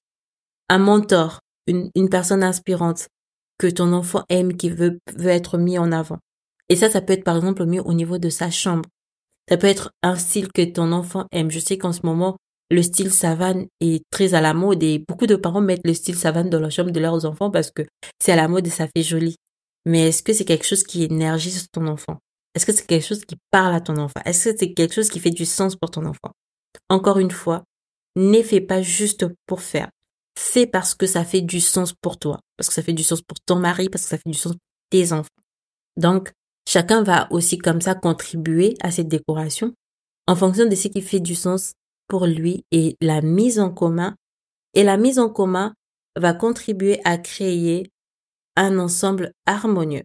un 0.68 0.78
mentor, 0.78 1.40
une, 1.66 2.08
personne 2.10 2.42
inspirante, 2.42 3.08
que 3.58 3.66
ton 3.66 3.92
enfant 3.92 4.24
aime, 4.28 4.56
qui 4.56 4.70
veut, 4.70 4.98
veut 5.16 5.30
être 5.30 5.58
mis 5.58 5.78
en 5.78 5.92
avant. 5.92 6.18
Et 6.68 6.76
ça, 6.76 6.90
ça 6.90 7.00
peut 7.00 7.12
être 7.12 7.24
par 7.24 7.36
exemple 7.36 7.64
mieux 7.66 7.82
au 7.82 7.92
niveau 7.92 8.18
de 8.18 8.28
sa 8.30 8.50
chambre. 8.50 8.88
Ça 9.48 9.56
peut 9.56 9.66
être 9.66 9.90
un 10.02 10.16
style 10.16 10.50
que 10.52 10.64
ton 10.64 10.92
enfant 10.92 11.26
aime. 11.32 11.50
Je 11.50 11.58
sais 11.58 11.76
qu'en 11.76 11.92
ce 11.92 12.04
moment, 12.04 12.36
le 12.70 12.82
style 12.82 13.12
savane 13.12 13.66
est 13.80 14.02
très 14.10 14.34
à 14.34 14.40
la 14.40 14.54
mode 14.54 14.82
et 14.82 14.98
beaucoup 14.98 15.26
de 15.26 15.36
parents 15.36 15.60
mettent 15.60 15.86
le 15.86 15.94
style 15.94 16.16
savane 16.16 16.50
dans 16.50 16.60
la 16.60 16.70
chambre 16.70 16.90
de 16.90 17.00
leurs 17.00 17.24
enfants 17.24 17.50
parce 17.50 17.70
que 17.70 17.82
c'est 18.20 18.32
à 18.32 18.36
la 18.36 18.48
mode 18.48 18.66
et 18.66 18.70
ça 18.70 18.86
fait 18.94 19.02
joli. 19.02 19.36
Mais 19.86 20.08
est-ce 20.08 20.22
que 20.22 20.32
c'est 20.32 20.44
quelque 20.44 20.66
chose 20.66 20.82
qui 20.82 21.04
énergise 21.04 21.66
ton 21.70 21.86
enfant? 21.86 22.18
Est-ce 22.54 22.66
que 22.66 22.72
c'est 22.72 22.86
quelque 22.86 23.06
chose 23.06 23.24
qui 23.24 23.36
parle 23.50 23.74
à 23.74 23.80
ton 23.80 23.96
enfant? 23.96 24.20
Est-ce 24.24 24.50
que 24.50 24.56
c'est 24.58 24.72
quelque 24.72 24.94
chose 24.94 25.10
qui 25.10 25.20
fait 25.20 25.30
du 25.30 25.44
sens 25.44 25.76
pour 25.76 25.90
ton 25.90 26.06
enfant? 26.06 26.32
Encore 26.88 27.18
une 27.18 27.30
fois, 27.30 27.64
ne 28.16 28.42
fais 28.42 28.60
pas 28.60 28.80
juste 28.80 29.26
pour 29.46 29.60
faire. 29.60 29.90
Fais 30.38 30.66
parce 30.66 30.94
que 30.94 31.06
ça 31.06 31.24
fait 31.24 31.42
du 31.42 31.60
sens 31.60 31.92
pour 31.92 32.18
toi, 32.18 32.40
parce 32.56 32.68
que 32.68 32.74
ça 32.74 32.82
fait 32.82 32.92
du 32.92 33.02
sens 33.02 33.22
pour 33.22 33.38
ton 33.44 33.56
mari, 33.56 33.88
parce 33.88 34.04
que 34.04 34.10
ça 34.10 34.16
fait 34.16 34.30
du 34.30 34.38
sens 34.38 34.52
pour 34.52 34.60
tes 34.90 35.12
enfants. 35.12 35.28
Donc, 35.96 36.32
chacun 36.68 37.02
va 37.02 37.28
aussi 37.30 37.58
comme 37.58 37.80
ça 37.80 37.94
contribuer 37.94 38.76
à 38.80 38.90
cette 38.90 39.08
décoration 39.08 39.74
en 40.26 40.36
fonction 40.36 40.66
de 40.66 40.74
ce 40.74 40.88
qui 40.88 41.02
fait 41.02 41.20
du 41.20 41.34
sens 41.34 41.72
pour 42.08 42.26
lui 42.26 42.64
et 42.70 42.96
la 43.00 43.20
mise 43.20 43.58
en 43.58 43.70
commun. 43.70 44.14
Et 44.74 44.82
la 44.82 44.96
mise 44.96 45.18
en 45.18 45.28
commun 45.28 45.74
va 46.16 46.32
contribuer 46.32 47.00
à 47.04 47.18
créer 47.18 47.90
un 48.56 48.78
ensemble 48.78 49.32
harmonieux. 49.46 50.04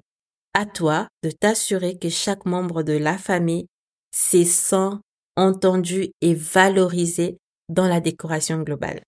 À 0.53 0.65
toi 0.65 1.07
de 1.23 1.31
t'assurer 1.31 1.97
que 1.97 2.09
chaque 2.09 2.45
membre 2.45 2.83
de 2.83 2.93
la 2.93 3.17
famille 3.17 3.67
s'est 4.11 4.45
sent 4.45 4.91
entendu 5.35 6.11
et 6.21 6.33
valorisé 6.33 7.37
dans 7.69 7.87
la 7.87 7.99
décoration 7.99 8.61
globale. 8.61 9.01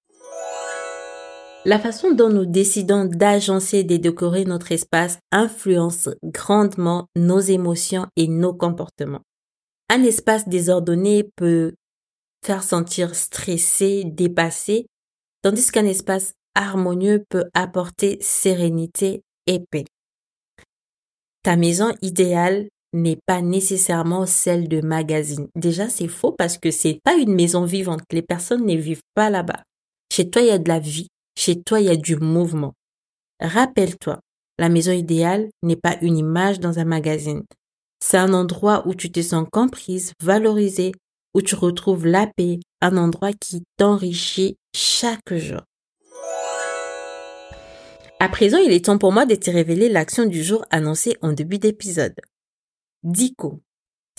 La 1.65 1.77
façon 1.77 2.11
dont 2.11 2.29
nous 2.29 2.45
décidons 2.45 3.05
d'agencer 3.05 3.79
et 3.79 3.83
de 3.83 3.97
décorer 3.97 4.45
notre 4.45 4.71
espace 4.71 5.19
influence 5.31 6.09
grandement 6.23 7.05
nos 7.15 7.39
émotions 7.39 8.07
et 8.15 8.27
nos 8.27 8.53
comportements. 8.53 9.21
Un 9.89 10.03
espace 10.03 10.47
désordonné 10.47 11.29
peut 11.35 11.73
faire 12.43 12.63
sentir 12.63 13.15
stressé, 13.15 14.03
dépassé, 14.05 14.87
tandis 15.41 15.71
qu'un 15.71 15.85
espace 15.85 16.33
harmonieux 16.55 17.23
peut 17.29 17.45
apporter 17.53 18.17
sérénité 18.21 19.23
et 19.47 19.59
paix. 19.59 19.85
Ta 21.43 21.55
maison 21.55 21.93
idéale 22.01 22.67
n'est 22.93 23.19
pas 23.25 23.41
nécessairement 23.41 24.25
celle 24.25 24.67
de 24.67 24.81
magazine. 24.81 25.47
Déjà, 25.55 25.89
c'est 25.89 26.07
faux 26.07 26.33
parce 26.33 26.57
que 26.57 26.71
c'est 26.71 26.99
pas 27.03 27.15
une 27.15 27.33
maison 27.33 27.63
vivante. 27.63 28.01
Les 28.11 28.21
personnes 28.21 28.65
ne 28.65 28.75
vivent 28.75 29.01
pas 29.15 29.29
là-bas. 29.29 29.63
Chez 30.11 30.29
toi, 30.29 30.41
il 30.41 30.49
y 30.49 30.51
a 30.51 30.57
de 30.57 30.67
la 30.67 30.79
vie. 30.79 31.07
Chez 31.37 31.61
toi, 31.61 31.79
il 31.79 31.87
y 31.87 31.89
a 31.89 31.95
du 31.95 32.17
mouvement. 32.17 32.73
Rappelle-toi, 33.39 34.19
la 34.59 34.69
maison 34.69 34.91
idéale 34.91 35.49
n'est 35.63 35.77
pas 35.77 35.97
une 36.01 36.17
image 36.17 36.59
dans 36.59 36.79
un 36.79 36.85
magazine. 36.85 37.43
C'est 38.03 38.17
un 38.17 38.33
endroit 38.33 38.85
où 38.87 38.93
tu 38.93 39.11
te 39.11 39.21
sens 39.21 39.47
comprise, 39.51 40.13
valorisée, 40.21 40.91
où 41.33 41.41
tu 41.41 41.55
retrouves 41.55 42.05
la 42.05 42.27
paix, 42.27 42.59
un 42.81 42.97
endroit 42.97 43.33
qui 43.33 43.63
t'enrichit 43.77 44.57
chaque 44.75 45.33
jour. 45.33 45.61
À 48.19 48.29
présent, 48.29 48.57
il 48.57 48.71
est 48.71 48.85
temps 48.85 48.99
pour 48.99 49.11
moi 49.11 49.25
de 49.25 49.35
te 49.35 49.49
révéler 49.49 49.89
l'action 49.89 50.25
du 50.25 50.43
jour 50.43 50.63
annoncée 50.69 51.17
en 51.21 51.31
début 51.31 51.57
d'épisode. 51.57 52.13
Dico. 53.03 53.61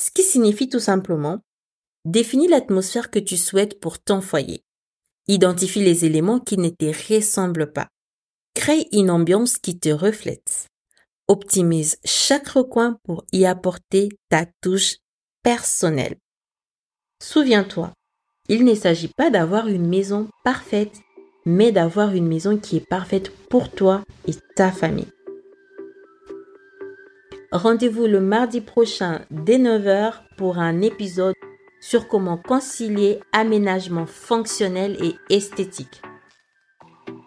Ce 0.01 0.11
qui 0.11 0.22
signifie 0.22 0.68
tout 0.68 0.81
simplement 0.81 1.38
définis 2.05 2.48
l'atmosphère 2.48 3.11
que 3.11 3.20
tu 3.20 3.37
souhaites 3.37 3.79
pour 3.79 4.01
ton 4.01 4.20
foyer. 4.20 4.64
Identifie 5.29 5.85
les 5.85 6.05
éléments 6.05 6.40
qui 6.40 6.59
ne 6.59 6.68
te 6.68 6.87
ressemblent 7.12 7.72
pas. 7.72 7.88
Crée 8.55 8.88
une 8.90 9.11
ambiance 9.11 9.57
qui 9.59 9.79
te 9.79 9.88
reflète. 9.88 10.66
Optimise 11.29 11.98
chaque 12.05 12.48
recoin 12.48 12.98
pour 13.05 13.25
y 13.33 13.46
apporter 13.46 14.09
ta 14.29 14.46
touche 14.61 14.96
personnelle. 15.44 16.16
Souviens-toi, 17.22 17.92
il 18.48 18.64
ne 18.64 18.74
s'agit 18.74 19.06
pas 19.06 19.30
d'avoir 19.30 19.68
une 19.68 19.87
maison 19.87 20.26
parfaite, 20.42 20.98
mais 21.46 21.70
d'avoir 21.70 22.16
une 22.16 22.26
maison 22.26 22.58
qui 22.58 22.78
est 22.78 22.88
parfaite 22.88 23.30
pour 23.48 23.70
toi 23.70 24.02
et 24.26 24.32
ta 24.56 24.72
famille. 24.72 25.06
Rendez-vous 27.52 28.08
le 28.08 28.20
mardi 28.20 28.61
prochain 28.61 29.20
dès 29.30 29.58
9h 29.58 30.14
pour 30.37 30.58
un 30.58 30.82
épisode 30.82 31.37
sur 31.80 32.08
comment 32.08 32.38
concilier 32.38 33.20
aménagement 33.30 34.06
fonctionnel 34.06 34.96
et 35.00 35.14
esthétique. 35.32 36.02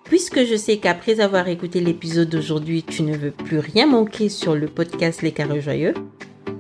Puisque 0.04 0.44
je 0.44 0.58
sais 0.58 0.78
qu'après 0.80 1.22
avoir 1.22 1.48
écouté 1.48 1.80
l'épisode 1.80 2.28
d'aujourd'hui, 2.28 2.84
tu 2.84 3.02
ne 3.02 3.16
veux 3.16 3.32
plus 3.32 3.60
rien 3.60 3.88
manquer 3.88 4.28
sur 4.28 4.56
le 4.56 4.68
podcast 4.68 5.22
Les 5.22 5.32
Carrés 5.32 5.62
Joyeux, 5.62 5.94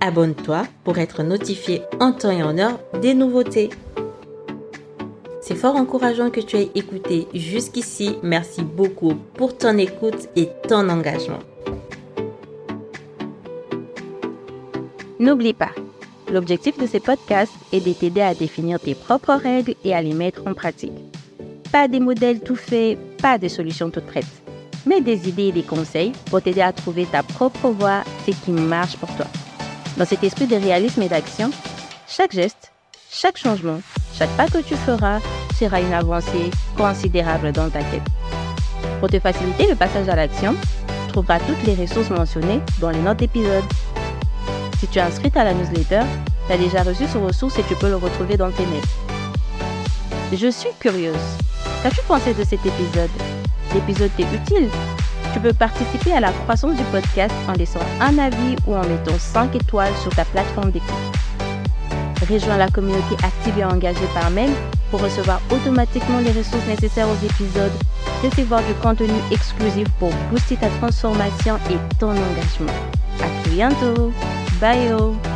abonne-toi 0.05 0.63
pour 0.83 0.97
être 0.99 1.23
notifié 1.23 1.81
en 1.99 2.11
temps 2.11 2.31
et 2.31 2.43
en 2.43 2.57
heure 2.57 2.79
des 3.01 3.13
nouveautés. 3.13 3.69
C'est 5.41 5.55
fort 5.55 5.75
encourageant 5.75 6.29
que 6.29 6.39
tu 6.39 6.57
aies 6.57 6.71
écouté 6.75 7.27
jusqu'ici. 7.33 8.17
Merci 8.23 8.61
beaucoup 8.61 9.15
pour 9.35 9.57
ton 9.57 9.77
écoute 9.77 10.29
et 10.35 10.49
ton 10.67 10.89
engagement. 10.89 11.39
N'oublie 15.19 15.53
pas, 15.53 15.71
l'objectif 16.31 16.77
de 16.77 16.87
ces 16.87 16.99
podcasts 16.99 17.53
est 17.71 17.85
de 17.85 17.93
t'aider 17.93 18.21
à 18.21 18.33
définir 18.33 18.79
tes 18.79 18.95
propres 18.95 19.33
règles 19.33 19.75
et 19.83 19.93
à 19.93 20.01
les 20.01 20.13
mettre 20.13 20.43
en 20.45 20.53
pratique. 20.53 20.91
Pas 21.71 21.87
des 21.87 21.99
modèles 21.99 22.41
tout 22.41 22.55
faits, 22.55 22.97
pas 23.17 23.37
des 23.37 23.49
solutions 23.49 23.89
toutes 23.89 24.05
prêtes, 24.05 24.25
mais 24.85 25.01
des 25.01 25.29
idées 25.29 25.47
et 25.47 25.51
des 25.51 25.63
conseils 25.63 26.11
pour 26.29 26.41
t'aider 26.41 26.61
à 26.61 26.73
trouver 26.73 27.05
ta 27.05 27.23
propre 27.23 27.69
voie, 27.69 28.03
ce 28.25 28.31
qui 28.31 28.51
marche 28.51 28.97
pour 28.97 29.15
toi. 29.15 29.27
Dans 29.97 30.05
cet 30.05 30.23
esprit 30.25 30.45
de 30.45 30.57
réalisme 30.57 31.01
et 31.03 31.07
d'action, 31.07 31.51
chaque 32.07 32.33
geste, 32.33 32.73
chaque 33.09 33.37
changement, 33.37 33.79
chaque 34.17 34.29
pas 34.31 34.47
que 34.47 34.57
tu 34.57 34.75
feras 34.75 35.19
sera 35.57 35.79
une 35.79 35.93
avancée 35.93 36.51
considérable 36.75 37.53
dans 37.53 37.69
ta 37.69 37.79
quête. 37.79 38.03
Pour 38.99 39.09
te 39.09 39.19
faciliter 39.19 39.67
le 39.67 39.75
passage 39.75 40.09
à 40.09 40.15
l'action, 40.15 40.53
tu 41.05 41.13
trouveras 41.13 41.39
toutes 41.39 41.63
les 41.63 41.75
ressources 41.75 42.09
mentionnées 42.09 42.59
dans 42.81 42.89
les 42.89 42.99
notes 42.99 43.19
d'épisode. 43.19 43.63
Si 44.79 44.87
tu 44.87 44.99
es 44.99 45.01
inscrite 45.01 45.37
à 45.37 45.45
la 45.45 45.53
newsletter, 45.53 46.01
tu 46.47 46.53
as 46.53 46.57
déjà 46.57 46.83
reçu 46.83 47.07
ce 47.07 47.17
ressource 47.17 47.57
et 47.57 47.63
tu 47.63 47.75
peux 47.75 47.87
le 47.87 47.95
retrouver 47.95 48.35
dans 48.35 48.51
tes 48.51 48.65
mails. 48.65 48.81
Je 50.33 50.51
suis 50.51 50.71
curieuse. 50.77 51.15
Qu'as-tu 51.83 52.01
pensé 52.05 52.33
de 52.33 52.43
cet 52.43 52.65
épisode? 52.65 53.11
L'épisode 53.73 54.11
t'est 54.17 54.23
utile? 54.23 54.69
Tu 55.35 55.41
peux 55.41 55.53
participer 55.53 56.13
à 56.13 56.21
la 56.21 56.31
croissance 56.31 56.77
du 56.77 56.83
podcast 56.85 57.33
en 57.49 57.53
laissant 57.53 57.81
un 57.99 58.17
avis 58.19 58.55
ou 58.65 58.73
en 58.73 58.87
mettant 58.87 59.19
5 59.19 59.53
étoiles 59.53 59.91
sur 60.01 60.15
ta 60.15 60.23
plateforme 60.23 60.71
d'écoute. 60.71 60.89
Rejoins 62.29 62.55
la 62.55 62.69
communauté 62.69 63.15
active 63.21 63.59
et 63.59 63.65
engagée 63.65 64.07
par 64.13 64.31
mail 64.31 64.51
pour 64.89 65.01
recevoir 65.01 65.41
automatiquement 65.51 66.19
les 66.19 66.31
ressources 66.31 66.65
nécessaires 66.67 67.07
aux 67.09 67.25
épisodes, 67.25 67.73
recevoir 68.23 68.61
du 68.63 68.73
contenu 68.75 69.13
exclusif 69.29 69.89
pour 69.99 70.11
booster 70.31 70.55
ta 70.55 70.69
transformation 70.79 71.57
et 71.69 71.97
ton 71.99 72.11
engagement. 72.11 72.71
À 73.21 73.43
très 73.43 73.51
bientôt. 73.51 74.13
Bye. 74.61 75.34